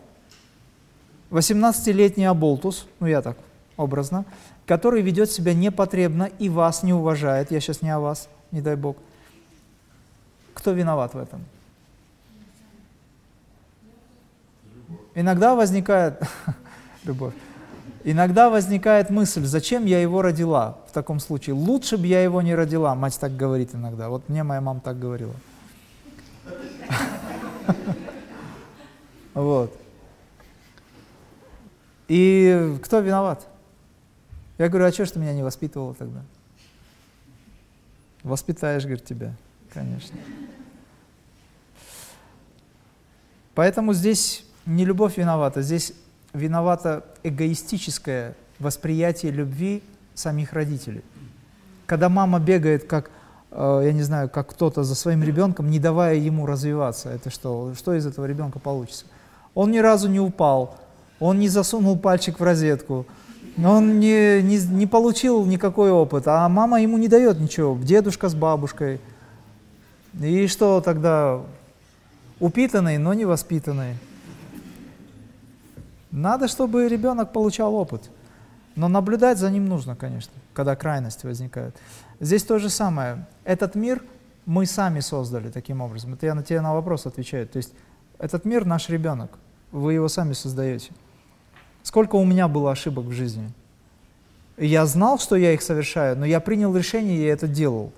18-летний 1.29 2.25
оболтус, 2.25 2.87
ну 2.99 3.07
я 3.07 3.21
так 3.21 3.37
образно, 3.77 4.25
который 4.65 5.01
ведет 5.01 5.31
себя 5.31 5.53
непотребно 5.53 6.29
и 6.39 6.49
вас 6.49 6.83
не 6.83 6.93
уважает, 6.93 7.51
я 7.51 7.59
сейчас 7.59 7.81
не 7.81 7.89
о 7.89 7.99
вас, 7.99 8.29
не 8.51 8.61
дай 8.61 8.75
Бог, 8.75 8.97
кто 10.53 10.71
виноват 10.71 11.13
в 11.13 11.17
этом? 11.17 11.43
Иногда 15.15 15.55
возникает 15.55 16.21
любовь. 17.03 17.33
Иногда 18.03 18.49
возникает 18.49 19.09
мысль, 19.09 19.45
зачем 19.45 19.85
я 19.85 20.01
его 20.01 20.21
родила 20.21 20.77
в 20.89 20.91
таком 20.91 21.19
случае? 21.19 21.53
Лучше 21.53 21.97
бы 21.97 22.07
я 22.07 22.23
его 22.23 22.41
не 22.41 22.55
родила, 22.55 22.95
мать 22.95 23.19
так 23.19 23.35
говорит 23.35 23.75
иногда. 23.75 24.09
Вот 24.09 24.27
мне 24.27 24.43
моя 24.43 24.61
мама 24.61 24.79
так 24.79 24.99
говорила. 24.99 25.33
Вот. 29.33 29.73
И 32.09 32.77
кто 32.83 32.99
виноват? 32.99 33.47
Я 34.61 34.69
говорю, 34.69 34.85
а 34.85 34.91
что 34.91 35.05
ж 35.05 35.11
ты 35.11 35.19
меня 35.19 35.33
не 35.33 35.41
воспитывала 35.41 35.95
тогда? 35.95 36.21
Воспитаешь, 38.21 38.83
говорит, 38.83 39.03
тебя, 39.03 39.33
конечно. 39.73 40.15
Поэтому 43.55 43.95
здесь 43.95 44.45
не 44.67 44.85
любовь 44.85 45.17
виновата, 45.17 45.63
здесь 45.63 45.93
виновато 46.33 47.03
эгоистическое 47.23 48.35
восприятие 48.59 49.31
любви 49.31 49.81
самих 50.13 50.53
родителей. 50.53 51.01
Когда 51.87 52.07
мама 52.07 52.39
бегает, 52.39 52.83
как, 52.83 53.09
э, 53.49 53.81
я 53.85 53.93
не 53.93 54.03
знаю, 54.03 54.29
как 54.29 54.51
кто-то 54.51 54.83
за 54.83 54.93
своим 54.93 55.23
ребенком, 55.23 55.71
не 55.71 55.79
давая 55.79 56.17
ему 56.17 56.45
развиваться, 56.45 57.09
это 57.09 57.31
что? 57.31 57.73
Что 57.73 57.95
из 57.95 58.05
этого 58.05 58.27
ребенка 58.27 58.59
получится? 58.59 59.05
Он 59.55 59.71
ни 59.71 59.79
разу 59.79 60.07
не 60.07 60.19
упал, 60.19 60.77
он 61.19 61.39
не 61.39 61.49
засунул 61.49 61.97
пальчик 61.97 62.39
в 62.39 62.43
розетку, 62.43 63.07
он 63.57 63.99
не, 63.99 64.41
не, 64.41 64.57
не 64.57 64.87
получил 64.87 65.45
никакой 65.45 65.91
опыт, 65.91 66.27
а 66.27 66.47
мама 66.47 66.81
ему 66.81 66.97
не 66.97 67.07
дает 67.07 67.39
ничего, 67.39 67.77
дедушка 67.77 68.29
с 68.29 68.35
бабушкой. 68.35 68.99
И 70.19 70.47
что 70.47 70.81
тогда? 70.81 71.41
Упитанный, 72.39 72.97
но 72.97 73.13
не 73.13 73.25
воспитанный. 73.25 73.97
Надо, 76.11 76.47
чтобы 76.47 76.87
ребенок 76.87 77.31
получал 77.31 77.75
опыт. 77.75 78.09
Но 78.75 78.87
наблюдать 78.87 79.37
за 79.37 79.49
ним 79.49 79.67
нужно, 79.67 79.95
конечно, 79.95 80.33
когда 80.53 80.75
крайности 80.75 81.25
возникают. 81.25 81.75
Здесь 82.19 82.43
то 82.43 82.57
же 82.57 82.69
самое. 82.69 83.25
Этот 83.43 83.75
мир 83.75 84.01
мы 84.45 84.65
сами 84.65 85.01
создали 85.01 85.49
таким 85.49 85.81
образом. 85.81 86.13
Это 86.13 86.25
я 86.25 86.35
на 86.35 86.43
тебя 86.43 86.61
на 86.61 86.73
вопрос 86.73 87.05
отвечаю. 87.05 87.47
То 87.47 87.57
есть 87.57 87.73
этот 88.17 88.45
мир 88.45 88.65
наш 88.65 88.89
ребенок. 88.89 89.31
Вы 89.71 89.93
его 89.93 90.07
сами 90.07 90.33
создаете. 90.33 90.91
Сколько 91.83 92.15
у 92.15 92.25
меня 92.25 92.47
было 92.47 92.71
ошибок 92.71 93.05
в 93.05 93.11
жизни? 93.11 93.51
Я 94.57 94.85
знал, 94.85 95.17
что 95.19 95.35
я 95.35 95.53
их 95.53 95.61
совершаю, 95.61 96.17
но 96.17 96.25
я 96.25 96.39
принял 96.39 96.75
решение 96.75 97.17
и 97.17 97.23
это 97.23 97.47
делал. 97.47 97.91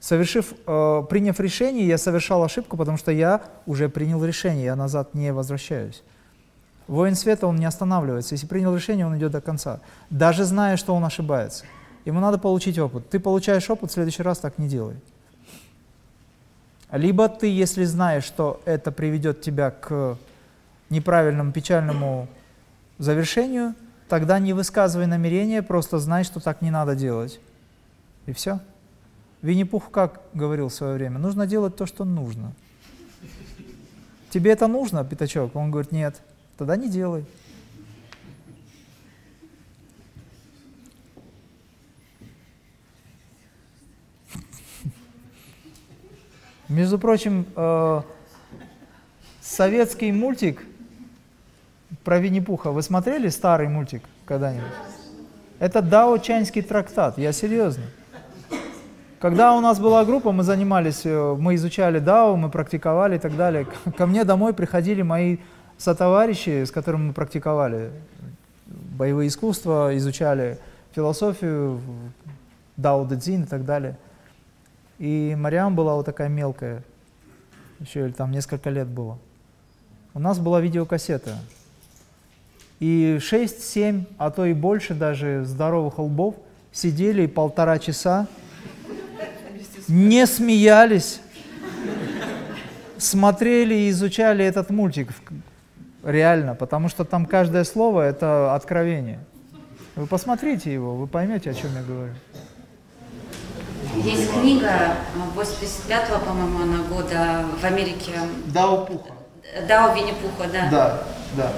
Совершив, 0.00 0.54
э, 0.66 1.02
приняв 1.08 1.38
решение, 1.38 1.86
я 1.86 1.98
совершал 1.98 2.42
ошибку, 2.42 2.76
потому 2.76 2.98
что 2.98 3.12
я 3.12 3.42
уже 3.66 3.88
принял 3.88 4.24
решение, 4.24 4.64
я 4.64 4.76
назад 4.76 5.14
не 5.14 5.32
возвращаюсь. 5.32 6.02
Воин 6.88 7.14
света, 7.14 7.46
он 7.46 7.56
не 7.56 7.64
останавливается. 7.64 8.34
Если 8.34 8.46
принял 8.46 8.74
решение, 8.74 9.06
он 9.06 9.16
идет 9.16 9.32
до 9.32 9.40
конца. 9.40 9.80
Даже 10.10 10.44
зная, 10.44 10.76
что 10.76 10.94
он 10.94 11.04
ошибается. 11.04 11.64
Ему 12.04 12.20
надо 12.20 12.38
получить 12.38 12.78
опыт. 12.78 13.08
Ты 13.10 13.20
получаешь 13.20 13.70
опыт, 13.70 13.90
в 13.90 13.94
следующий 13.94 14.22
раз 14.22 14.38
так 14.38 14.58
не 14.58 14.68
делай. 14.68 14.96
Либо 16.90 17.28
ты, 17.28 17.46
если 17.46 17.84
знаешь, 17.84 18.24
что 18.24 18.60
это 18.64 18.92
приведет 18.92 19.40
тебя 19.40 19.70
к 19.70 20.18
неправильному, 20.90 21.52
печальному 21.52 22.28
завершению, 23.02 23.74
тогда 24.08 24.38
не 24.38 24.52
высказывай 24.52 25.06
намерения, 25.06 25.62
просто 25.62 25.98
знай, 25.98 26.22
что 26.24 26.40
так 26.40 26.62
не 26.62 26.70
надо 26.70 26.94
делать. 26.94 27.40
И 28.26 28.32
все. 28.32 28.60
Винни-Пух 29.42 29.90
как 29.90 30.22
говорил 30.34 30.68
в 30.68 30.74
свое 30.74 30.94
время? 30.94 31.18
Нужно 31.18 31.46
делать 31.46 31.74
то, 31.74 31.84
что 31.84 32.04
нужно. 32.04 32.52
Тебе 34.30 34.52
это 34.52 34.68
нужно, 34.68 35.04
пятачок? 35.04 35.56
Он 35.56 35.72
говорит, 35.72 35.90
нет. 35.90 36.22
Тогда 36.56 36.76
не 36.76 36.88
делай. 36.88 37.24
Между 46.68 46.98
прочим, 46.98 47.46
э, 47.56 48.02
советский 49.42 50.12
мультик 50.12 50.62
про 52.04 52.18
Винни-Пуха, 52.18 52.70
вы 52.70 52.82
смотрели 52.82 53.28
старый 53.28 53.68
мультик 53.68 54.02
когда-нибудь? 54.24 54.66
Это 55.58 55.80
дао-чанский 55.80 56.62
трактат, 56.62 57.18
я 57.18 57.32
серьезно. 57.32 57.84
Когда 59.20 59.54
у 59.54 59.60
нас 59.60 59.78
была 59.78 60.04
группа, 60.04 60.32
мы 60.32 60.42
занимались, 60.42 61.02
э, 61.04 61.36
мы 61.38 61.54
изучали 61.54 62.00
дао, 62.00 62.34
мы 62.34 62.50
практиковали 62.50 63.14
и 63.14 63.18
так 63.20 63.36
далее. 63.36 63.68
Ко 63.96 64.06
мне 64.06 64.24
домой 64.24 64.52
приходили 64.52 65.02
мои 65.02 65.36
сотоварищи, 65.78 66.64
с 66.64 66.72
которыми 66.72 67.08
мы 67.08 67.12
практиковали 67.12 67.92
боевые 68.66 69.28
искусства, 69.28 69.96
изучали 69.96 70.58
философию, 70.90 71.80
дао 72.76 73.06
дедзин 73.06 73.44
и 73.44 73.46
так 73.46 73.64
далее. 73.64 73.96
И 74.98 75.36
Мариам 75.38 75.76
была 75.76 75.94
вот 75.94 76.06
такая 76.06 76.28
мелкая, 76.28 76.82
еще 77.78 78.08
там 78.10 78.32
несколько 78.32 78.70
лет 78.70 78.88
было. 78.88 79.18
У 80.14 80.18
нас 80.18 80.40
была 80.40 80.60
видеокассета. 80.60 81.36
И 82.82 83.18
6-7, 83.20 84.06
а 84.18 84.32
то 84.32 84.44
и 84.44 84.52
больше 84.52 84.94
даже 84.94 85.44
здоровых 85.44 86.00
лбов 86.00 86.34
сидели 86.72 87.26
полтора 87.26 87.78
часа 87.78 88.26
не 89.86 90.26
смеялись, 90.26 91.20
смотрели 92.98 93.72
и 93.72 93.90
изучали 93.90 94.44
этот 94.44 94.70
мультик 94.70 95.10
реально, 96.02 96.56
потому 96.56 96.88
что 96.88 97.04
там 97.04 97.24
каждое 97.26 97.62
слово– 97.62 98.00
это 98.02 98.52
откровение. 98.52 99.20
Вы 99.94 100.08
посмотрите 100.08 100.72
его, 100.72 100.96
вы 100.96 101.06
поймете, 101.06 101.50
о 101.50 101.54
чем 101.54 101.70
я 101.76 101.82
говорю. 101.84 102.12
Есть 103.94 104.28
книга 104.32 104.96
85-го, 105.36 106.18
по-моему, 106.18 106.62
она 106.64 106.82
года 106.88 107.44
в 107.60 107.64
Америке. 107.64 108.12
Дао 108.46 108.86
Пуха. 108.86 109.12
Дао 109.68 109.94
Винни-Пуха, 109.94 110.50
да. 110.50 110.68
Да, 110.68 111.02
да. 111.36 111.52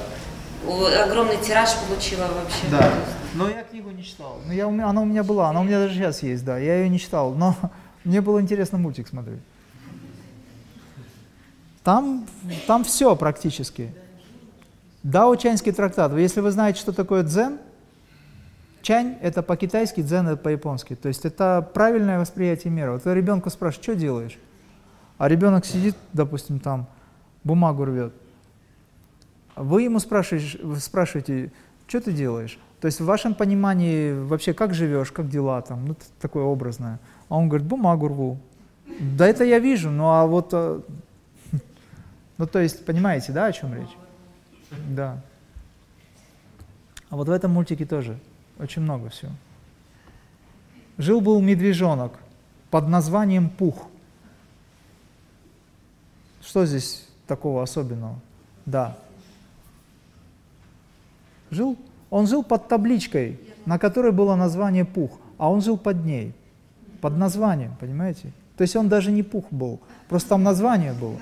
Огромный 0.66 1.36
тираж 1.38 1.70
получила 1.88 2.22
вообще. 2.22 2.66
Да. 2.70 2.92
Но 3.34 3.48
я 3.48 3.64
книгу 3.64 3.90
не 3.90 4.04
читал. 4.04 4.38
Но 4.46 4.52
я, 4.52 4.66
она 4.66 5.00
у 5.02 5.04
меня 5.04 5.22
была, 5.22 5.50
она 5.50 5.60
у 5.60 5.64
меня 5.64 5.78
даже 5.78 5.94
сейчас 5.94 6.22
есть, 6.22 6.44
да. 6.44 6.58
Я 6.58 6.78
ее 6.78 6.88
не 6.88 6.98
читал, 6.98 7.32
но 7.34 7.56
мне 8.04 8.20
было 8.20 8.40
интересно 8.40 8.78
мультик 8.78 9.08
смотреть. 9.08 9.40
Там, 11.82 12.26
там 12.66 12.84
все 12.84 13.14
практически. 13.14 13.92
Дао-чаньский 15.02 15.72
трактат. 15.72 16.16
Если 16.16 16.40
вы 16.40 16.50
знаете, 16.50 16.80
что 16.80 16.92
такое 16.92 17.22
дзен, 17.22 17.58
чань– 18.80 19.18
это 19.20 19.42
по-китайски, 19.42 20.00
дзен– 20.00 20.26
это 20.28 20.36
по-японски. 20.38 20.94
То 20.94 21.08
есть 21.08 21.26
это 21.26 21.68
правильное 21.74 22.18
восприятие 22.18 22.72
мира. 22.72 22.92
Вот 22.92 23.04
вы 23.04 23.14
ребенка 23.14 23.50
спрашиваете, 23.50 23.92
что 23.92 24.00
делаешь? 24.00 24.38
А 25.18 25.28
ребенок 25.28 25.66
сидит, 25.66 25.94
допустим, 26.14 26.58
там, 26.58 26.86
бумагу 27.44 27.84
рвет. 27.84 28.14
Вы 29.56 29.82
ему 29.82 29.98
спрашиваете, 29.98 30.58
спрашиваете, 30.80 31.52
что 31.86 32.00
ты 32.00 32.12
делаешь? 32.12 32.58
То 32.80 32.86
есть 32.86 33.00
в 33.00 33.04
вашем 33.04 33.34
понимании 33.34 34.12
вообще 34.12 34.52
как 34.52 34.74
живешь, 34.74 35.12
как 35.12 35.28
дела 35.28 35.62
там, 35.62 35.86
ну 35.86 35.96
такое 36.20 36.44
образное– 36.44 37.00
а 37.28 37.36
он 37.36 37.48
говорит, 37.48 37.66
бумагу 37.66 38.08
рву. 38.08 38.38
Да 39.00 39.26
это 39.26 39.44
я 39.44 39.58
вижу, 39.58 39.90
ну 39.90 40.04
а 40.08 40.26
вот... 40.26 40.50
Э, 40.52 40.80
ну 42.38 42.46
то 42.46 42.60
есть, 42.60 42.84
понимаете, 42.84 43.32
да, 43.32 43.46
о 43.46 43.52
чем 43.52 43.74
речь? 43.74 43.96
Да. 44.90 45.20
А 47.08 47.16
вот 47.16 47.28
в 47.28 47.30
этом 47.30 47.52
мультике 47.52 47.86
тоже 47.86 48.18
очень 48.58 48.82
много 48.82 49.08
всего. 49.08 49.32
Жил-был 50.98 51.40
медвежонок 51.40 52.12
под 52.70 52.88
названием 52.88 53.48
Пух. 53.50 53.88
Что 56.42 56.66
здесь 56.66 57.08
такого 57.26 57.62
особенного? 57.62 58.20
Да. 58.66 58.96
Жил, 61.50 61.76
он 62.10 62.26
жил 62.26 62.42
под 62.42 62.68
табличкой, 62.68 63.38
на 63.66 63.78
которой 63.78 64.12
было 64.12 64.34
название 64.34 64.84
Пух, 64.84 65.18
а 65.38 65.50
он 65.50 65.60
жил 65.60 65.76
под 65.76 66.04
ней 66.04 66.34
под 67.04 67.18
названием, 67.18 67.76
понимаете? 67.78 68.32
То 68.56 68.62
есть 68.62 68.74
он 68.76 68.88
даже 68.88 69.12
не 69.12 69.22
пух 69.22 69.44
был, 69.50 69.78
просто 70.08 70.30
там 70.30 70.42
название 70.42 70.94
было. 70.94 71.18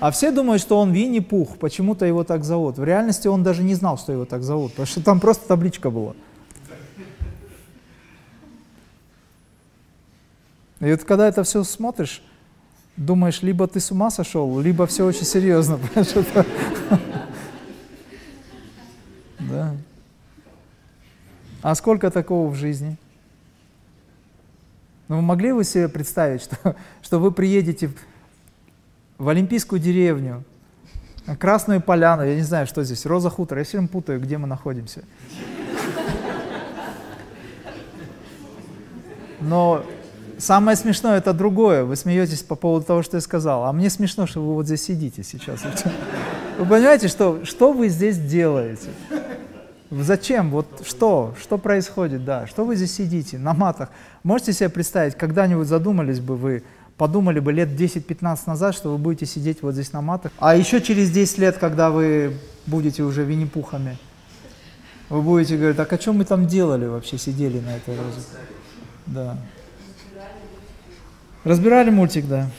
А 0.00 0.10
все 0.10 0.30
думают, 0.30 0.62
что 0.62 0.78
он 0.78 0.90
Винни-Пух, 0.90 1.58
почему-то 1.58 2.06
его 2.06 2.24
так 2.24 2.44
зовут. 2.44 2.78
В 2.78 2.84
реальности 2.84 3.28
он 3.28 3.42
даже 3.42 3.62
не 3.62 3.74
знал, 3.74 3.98
что 3.98 4.12
его 4.12 4.24
так 4.24 4.42
зовут, 4.42 4.70
потому 4.70 4.86
что 4.86 5.02
там 5.02 5.20
просто 5.20 5.46
табличка 5.46 5.90
была. 5.90 6.14
И 10.80 10.90
вот 10.90 11.04
когда 11.04 11.28
это 11.28 11.42
все 11.42 11.64
смотришь, 11.64 12.22
думаешь, 12.98 13.42
либо 13.42 13.66
ты 13.66 13.80
с 13.80 13.90
ума 13.90 14.10
сошел, 14.10 14.60
либо 14.60 14.86
все 14.86 15.06
очень 15.06 15.24
серьезно. 15.24 15.78
Да. 19.38 19.74
А 21.62 21.74
сколько 21.74 22.10
такого 22.10 22.50
в 22.50 22.54
жизни? 22.54 22.96
Ну, 25.08 25.16
вы 25.16 25.22
могли 25.22 25.52
бы 25.52 25.64
себе 25.64 25.88
представить, 25.88 26.42
что, 26.44 26.76
что 27.02 27.18
вы 27.18 27.32
приедете 27.32 27.90
в, 29.16 29.28
Олимпийскую 29.28 29.80
деревню, 29.80 30.44
Красную 31.38 31.80
Поляну, 31.80 32.24
я 32.24 32.36
не 32.36 32.42
знаю, 32.42 32.66
что 32.66 32.84
здесь, 32.84 33.06
Роза 33.06 33.30
Хутор, 33.30 33.58
я 33.58 33.64
все 33.64 33.78
время 33.78 33.88
путаю, 33.88 34.20
где 34.20 34.38
мы 34.38 34.46
находимся. 34.46 35.02
Но 39.40 39.84
самое 40.38 40.76
смешное 40.76 41.18
это 41.18 41.32
другое. 41.32 41.84
Вы 41.84 41.96
смеетесь 41.96 42.42
по 42.42 42.54
поводу 42.54 42.86
того, 42.86 43.02
что 43.02 43.16
я 43.16 43.20
сказал. 43.20 43.64
А 43.64 43.72
мне 43.72 43.90
смешно, 43.90 44.26
что 44.26 44.40
вы 44.40 44.54
вот 44.54 44.66
здесь 44.66 44.82
сидите 44.82 45.22
сейчас. 45.22 45.60
Вы 46.58 46.66
понимаете, 46.66 47.08
что, 47.08 47.44
что 47.44 47.72
вы 47.72 47.88
здесь 47.88 48.18
делаете? 48.18 48.88
Зачем? 49.90 50.50
Вот 50.50 50.66
что? 50.86 51.34
Что 51.40 51.56
происходит? 51.56 52.24
Да. 52.24 52.46
Что 52.46 52.64
вы 52.64 52.76
здесь 52.76 52.94
сидите 52.94 53.38
на 53.38 53.54
матах? 53.54 53.90
Можете 54.22 54.52
себе 54.52 54.68
представить, 54.68 55.14
когда-нибудь 55.14 55.66
задумались 55.66 56.20
бы 56.20 56.36
вы, 56.36 56.62
подумали 56.96 57.40
бы 57.40 57.52
лет 57.52 57.68
10-15 57.70 58.40
назад, 58.46 58.74
что 58.74 58.90
вы 58.90 58.98
будете 58.98 59.24
сидеть 59.24 59.62
вот 59.62 59.72
здесь 59.72 59.92
на 59.92 60.02
матах? 60.02 60.32
А 60.38 60.56
еще 60.56 60.82
через 60.82 61.10
10 61.10 61.38
лет, 61.38 61.56
когда 61.56 61.90
вы 61.90 62.34
будете 62.66 63.02
уже 63.02 63.24
винни-пухами, 63.24 63.96
вы 65.08 65.22
будете 65.22 65.56
говорить, 65.56 65.76
так 65.76 65.90
о 65.92 65.96
чем 65.96 66.18
мы 66.18 66.24
там 66.24 66.46
делали 66.46 66.84
вообще, 66.86 67.16
сидели 67.16 67.60
на 67.60 67.76
этой 67.76 67.96
розе? 67.96 68.20
Да. 69.06 69.38
Разбирали 71.48 71.88
мультик, 71.88 72.26
да. 72.28 72.50